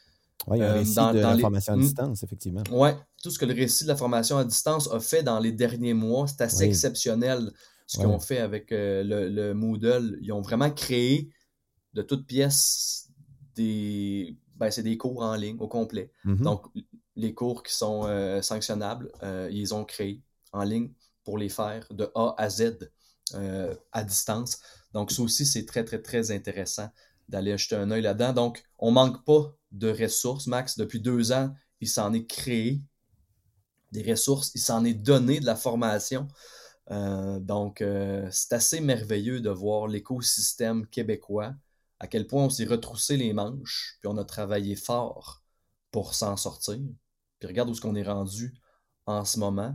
Oui, 0.49 0.59
il 0.59 0.61
y 0.61 0.65
a 0.65 0.73
un 0.73 0.75
récit 0.75 0.95
de 0.95 1.19
la 1.21 1.39
formation 1.39 1.75
à 1.75 1.77
distance, 1.77 2.23
effectivement. 2.23 2.63
Oui, 2.73 2.91
tout 3.23 3.31
ce 3.31 3.39
que 3.39 3.45
le 3.45 3.55
récit 3.55 3.85
de 3.85 3.89
la 3.89 3.97
formation 3.97 4.37
à 4.37 4.45
distance 4.45 4.91
a 4.91 4.99
fait 4.99 5.23
dans 5.23 5.39
les 5.39 5.53
derniers 5.53 5.95
mois, 5.95 6.27
c'est 6.27 6.43
assez 6.43 6.65
exceptionnel 6.65 7.53
ce 7.87 7.99
qu'ils 7.99 8.07
ont 8.07 8.21
fait 8.21 8.39
avec 8.39 8.69
le, 8.71 9.53
Moodle. 9.53 10.19
Ils 10.23 10.33
ont 10.33 10.41
vraiment 10.41 10.71
créé 10.71 11.31
de 11.93 12.03
toutes 12.03 12.27
pièces 12.27 13.09
des, 13.55 14.37
ben, 14.57 14.71
c'est 14.71 14.83
des 14.83 14.97
cours 14.97 15.23
en 15.23 15.37
ligne 15.37 15.57
au 15.61 15.69
complet. 15.69 16.11
Mm-hmm. 16.25 16.43
Donc, 16.43 16.67
les 17.17 17.35
cours 17.35 17.63
qui 17.63 17.75
sont 17.75 18.07
euh, 18.07 18.43
sanctionnables, 18.43 19.11
euh, 19.23 19.49
ils 19.53 19.75
ont 19.75 19.85
créé 19.85 20.23
en 20.53 20.65
ligne 20.65 20.91
pour 21.25 21.39
les 21.39 21.49
faire 21.49 21.87
de 21.91 22.11
A 22.15 22.35
à 22.39 22.51
Z 22.51 22.91
euh, 23.35 23.75
à 23.93 24.05
distance. 24.05 24.61
Donc, 24.93 25.11
ça 25.11 25.23
aussi, 25.23 25.47
c'est 25.47 25.65
très, 25.65 25.85
très, 25.85 26.03
très 26.03 26.31
intéressant 26.31 26.89
d'aller 27.29 27.53
acheter 27.53 27.77
un 27.77 27.91
œil 27.91 28.03
là-dedans. 28.03 28.33
Donc, 28.33 28.65
on 28.79 28.91
ne 28.91 28.95
manque 28.95 29.25
pas 29.25 29.55
de 29.73 29.91
ressources, 29.91 30.47
Max. 30.47 30.77
Depuis 30.77 31.01
deux 31.01 31.33
ans, 31.33 31.55
il 31.81 31.89
s'en 31.89 32.13
est 32.13 32.27
créé 32.27 32.83
des 33.93 34.11
ressources, 34.11 34.51
il 34.55 34.61
s'en 34.61 34.85
est 34.85 34.95
donné 34.95 35.41
de 35.41 35.47
la 35.47 35.57
formation. 35.57 36.27
donc, 36.91 37.83
c'est 38.31 38.53
assez 38.53 38.81
merveilleux 38.81 39.41
de 39.41 39.51
voir 39.51 39.87
l'écosystème 39.87 40.87
québécois 40.89 41.55
à 42.01 42.07
quel 42.07 42.27
point 42.27 42.45
on 42.45 42.51
s'est 42.51 42.65
retroussé 42.65 43.17
les 43.17 43.33
manches, 43.33 43.97
puis 44.01 44.09
on 44.09 44.19
a 44.19 44.25
travaillé 44.25 44.77
fort 44.77 45.43
pour 45.91 46.15
s'en 46.15 46.37
sortir. 46.37 46.81
Puis 47.39 47.49
regarde 47.49 47.69
où 47.69 47.73
est-ce 47.73 47.81
qu'on 47.81 47.95
est 47.95 48.03
rendu 48.03 48.55
en 49.07 49.25
ce 49.25 49.39
moment. 49.39 49.75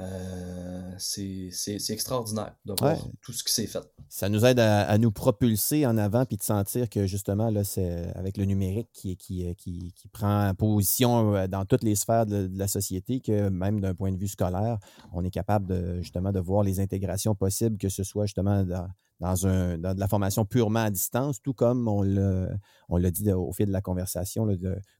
Euh, 0.00 0.92
c'est 0.98 1.50
extraordinaire 1.88 2.54
de 2.64 2.72
voir 2.78 2.96
tout 3.20 3.32
ce 3.32 3.42
qui 3.42 3.52
s'est 3.52 3.66
fait. 3.66 3.82
Ça 4.08 4.28
nous 4.28 4.44
aide 4.44 4.60
à, 4.60 4.96
nous 4.96 5.10
propulser 5.10 5.86
en 5.86 5.98
avant 5.98 6.24
puis 6.24 6.36
de 6.36 6.42
sentir 6.42 6.88
que 6.88 7.06
justement, 7.06 7.50
là, 7.50 7.64
c'est 7.64 8.12
avec 8.14 8.36
le 8.36 8.44
numérique 8.44 8.88
qui, 8.92 9.16
qui, 9.16 9.52
qui, 9.56 9.92
qui, 9.92 10.08
prend 10.08 10.54
position 10.54 11.34
euh, 11.34 11.46
dans 11.48 11.64
toutes 11.64 11.82
les 11.82 11.96
sphères 11.96 12.26
de, 12.26 12.48
la 12.54 12.68
société, 12.68 13.18
que 13.20 13.48
même 13.48 13.80
d'un 13.80 13.94
point 13.94 14.12
de 14.12 14.18
vue 14.18 14.28
scolaire, 14.28 14.78
on 15.12 15.24
est 15.24 15.32
capable 15.32 15.66
de, 15.66 16.00
justement 16.00 16.30
de 16.30 16.38
voir 16.38 16.62
les 16.62 16.78
intégrations 16.78 17.34
possibles, 17.34 17.76
que 17.76 17.88
ce 17.88 18.04
soit 18.04 18.26
justement 18.26 18.62
dans, 18.62 18.88
dans, 19.20 19.46
un, 19.46 19.78
dans 19.78 19.94
de 19.94 20.00
la 20.00 20.08
formation 20.08 20.44
purement 20.44 20.80
à 20.80 20.90
distance, 20.90 21.40
tout 21.42 21.52
comme 21.52 21.88
on 21.88 22.02
l'a 22.02 23.10
dit 23.10 23.30
au 23.32 23.52
fil 23.52 23.66
de 23.66 23.72
la 23.72 23.80
conversation, 23.80 24.46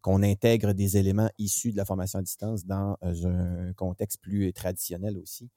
qu'on 0.03 0.23
intègre 0.23 0.73
des 0.73 0.97
éléments 0.97 1.31
issus 1.39 1.73
de 1.73 1.77
la 1.77 1.85
formation 1.85 2.19
à 2.19 2.23
distance 2.23 2.67
dans 2.67 2.97
euh, 3.05 3.69
un 3.69 3.73
contexte 3.75 4.21
plus 4.21 4.53
traditionnel 4.53 5.17
aussi. 5.19 5.49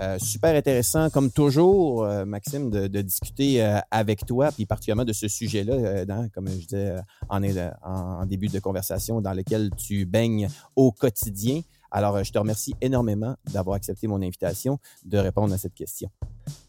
Euh, 0.00 0.16
super 0.20 0.54
intéressant, 0.54 1.10
comme 1.10 1.32
toujours, 1.32 2.04
euh, 2.04 2.24
Maxime, 2.24 2.70
de, 2.70 3.02
discuter 3.02 3.60
avec 3.90 4.24
toi, 4.26 4.52
puis 4.52 4.64
particulièrement 4.64 5.04
de 5.04 5.12
ce 5.12 5.26
sujet-là, 5.26 6.28
comme 6.32 6.48
je 6.48 6.66
disais 6.66 6.96
en, 7.28 7.42
en, 7.82 8.26
début 8.26 8.46
de 8.48 8.60
conversation, 8.60 9.20
dans 9.20 9.32
lequel 9.32 9.70
tu 9.76 10.06
baignes 10.06 10.48
au 10.76 10.92
quotidien. 10.92 11.62
Alors, 11.90 12.22
je 12.22 12.30
te 12.30 12.38
remercie 12.38 12.74
énormément 12.80 13.34
d'avoir 13.52 13.76
accepté 13.76 14.06
mon 14.06 14.22
invitation 14.22 14.78
de 15.04 15.18
répondre 15.18 15.52
à 15.54 15.58
cette 15.58 15.74
question. 15.74 16.10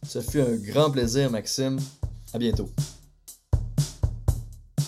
Ce 0.07 0.21
fut 0.21 0.41
un 0.41 0.55
grand 0.55 0.91
plaisir, 0.91 1.29
Maxime. 1.29 1.79
À 2.33 2.37
bientôt. 2.37 2.69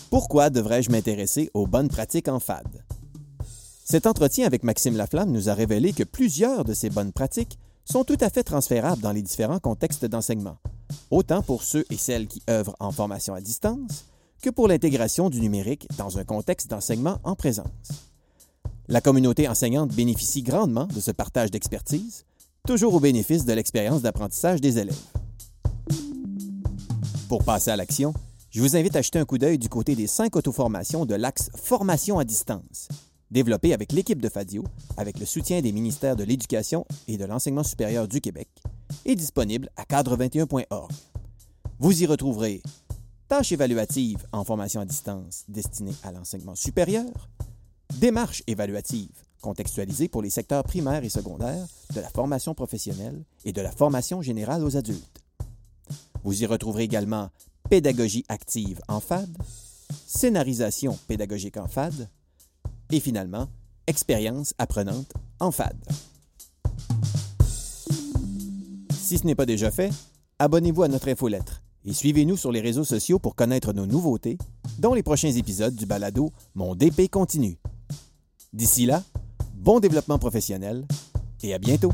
Pourquoi 0.10 0.50
devrais-je 0.50 0.92
m'intéresser 0.92 1.50
aux 1.54 1.68
bonnes 1.68 1.88
pratiques 1.88 2.28
en 2.28 2.40
FAD? 2.40 2.68
Cet 3.86 4.08
entretien 4.08 4.46
avec 4.46 4.64
Maxime 4.64 4.96
Laflamme 4.96 5.32
nous 5.32 5.50
a 5.50 5.54
révélé 5.54 5.94
que 5.94 6.04
plusieurs 6.04 6.66
de 6.66 6.74
ces 6.74 6.90
bonnes 6.90 7.12
pratiques 7.12 7.58
sont 7.86 8.04
tout 8.04 8.18
à 8.22 8.30
fait 8.30 8.44
transférables 8.44 9.02
dans 9.02 9.12
les 9.12 9.22
différents 9.22 9.60
contextes 9.60 10.06
d'enseignement, 10.06 10.58
autant 11.10 11.42
pour 11.42 11.64
ceux 11.64 11.86
et 11.90 11.98
celles 11.98 12.28
qui 12.28 12.42
œuvrent 12.50 12.76
en 12.80 12.92
formation 12.92 13.34
à 13.34 13.42
distance 13.42 14.06
que 14.42 14.50
pour 14.50 14.68
l'intégration 14.68 15.30
du 15.30 15.42
numérique 15.42 15.88
dans 15.98 16.18
un 16.18 16.24
contexte 16.24 16.70
d'enseignement 16.70 17.20
en 17.24 17.36
présence. 17.36 17.68
La 18.88 19.02
communauté 19.02 19.48
enseignante 19.48 19.94
bénéficie 19.94 20.42
grandement 20.42 20.86
de 20.86 21.00
ce 21.00 21.12
partage 21.12 21.52
d'expertise 21.52 22.26
toujours 22.68 22.94
au 22.94 23.00
bénéfice 23.00 23.46
de 23.46 23.54
l'expérience 23.54 24.02
d'apprentissage 24.02 24.62
des 24.62 24.78
élèves. 24.78 25.00
Pour 27.28 27.44
passer 27.44 27.72
à 27.72 27.76
l'action, 27.76 28.14
je 28.52 28.62
vous 28.62 28.76
invite 28.76 28.96
à 28.96 29.02
jeter 29.02 29.20
un 29.20 29.26
coup 29.26 29.38
d'œil 29.38 29.58
du 29.58 29.70
côté 29.70 29.96
des 29.96 30.08
cinq 30.08 30.36
auto-formations 30.36 31.06
de 31.06 31.16
l'axe 31.16 31.50
Formation 31.56 32.20
à 32.20 32.24
distance, 32.24 32.88
développé 33.32 33.74
avec 33.74 33.92
l'équipe 33.94 34.22
de 34.22 34.30
Fadio, 34.30 34.64
avec 34.98 35.20
le 35.20 35.26
soutien 35.26 35.62
des 35.62 35.72
ministères 35.72 36.16
de 36.16 36.24
l'Éducation 36.24 36.86
et 37.08 37.18
de 37.18 37.26
l'Enseignement 37.26 37.64
supérieur 37.64 38.08
du 38.08 38.22
Québec, 38.22 38.50
et 39.06 39.16
disponible 39.16 39.70
à 39.76 39.84
cadre21.org. 39.84 40.92
Vous 41.80 42.04
y 42.04 42.06
retrouverez 42.06 42.62
tâches 43.28 43.54
évaluatives 43.54 44.28
en 44.34 44.44
formation 44.44 44.82
à 44.82 44.86
distance 44.86 45.46
destinées 45.48 45.96
à 46.04 46.12
l'enseignement 46.12 46.56
supérieur, 46.56 47.30
démarches 48.00 48.44
évaluatives 48.46 49.24
contextualisé 49.42 50.08
pour 50.08 50.22
les 50.22 50.30
secteurs 50.30 50.64
primaires 50.64 51.04
et 51.04 51.10
secondaires 51.10 51.66
de 51.94 52.00
la 52.00 52.10
formation 52.10 52.54
professionnelle 52.54 53.24
et 53.44 53.52
de 53.52 53.62
la 53.62 53.72
formation 53.72 54.22
générale 54.22 54.64
aux 54.64 54.78
adultes. 54.78 55.22
Vous 56.24 56.44
y 56.44 56.46
retrouverez 56.46 56.84
également 56.84 57.30
pédagogie 57.70 58.26
active 58.30 58.80
en 58.88 59.00
FAD, 59.00 59.30
scénarisation 60.06 60.98
pédagogique 61.08 61.58
en 61.58 61.68
FAD 61.68 62.10
et 62.92 63.00
finalement 63.00 63.48
expérience 63.88 64.54
apprenante 64.58 65.14
en 65.40 65.52
FAD. 65.52 65.78
Si 68.94 69.18
ce 69.18 69.26
n'est 69.26 69.36
pas 69.36 69.46
déjà 69.46 69.72
fait, 69.72 69.92
abonnez-vous 70.40 70.84
à 70.84 70.88
notre 70.88 71.10
infolettre 71.10 71.62
et 71.84 71.94
suivez-nous 71.94 72.38
sur 72.38 72.52
les 72.52 72.62
réseaux 72.62 72.84
sociaux 72.84 73.20
pour 73.20 73.36
connaître 73.36 73.74
nos 73.74 73.86
nouveautés, 73.86 74.38
dont 74.78 74.94
les 74.94 75.04
prochains 75.04 75.32
épisodes 75.32 75.76
du 75.76 75.86
balado 75.86 76.32
Mon 76.54 76.76
DP 76.76 77.10
continue. 77.10 77.58
D'ici 78.54 78.86
là, 78.86 79.04
bon 79.62 79.80
développement 79.80 80.18
professionnel 80.18 80.86
et 81.44 81.54
à 81.54 81.60
bientôt. 81.60 81.94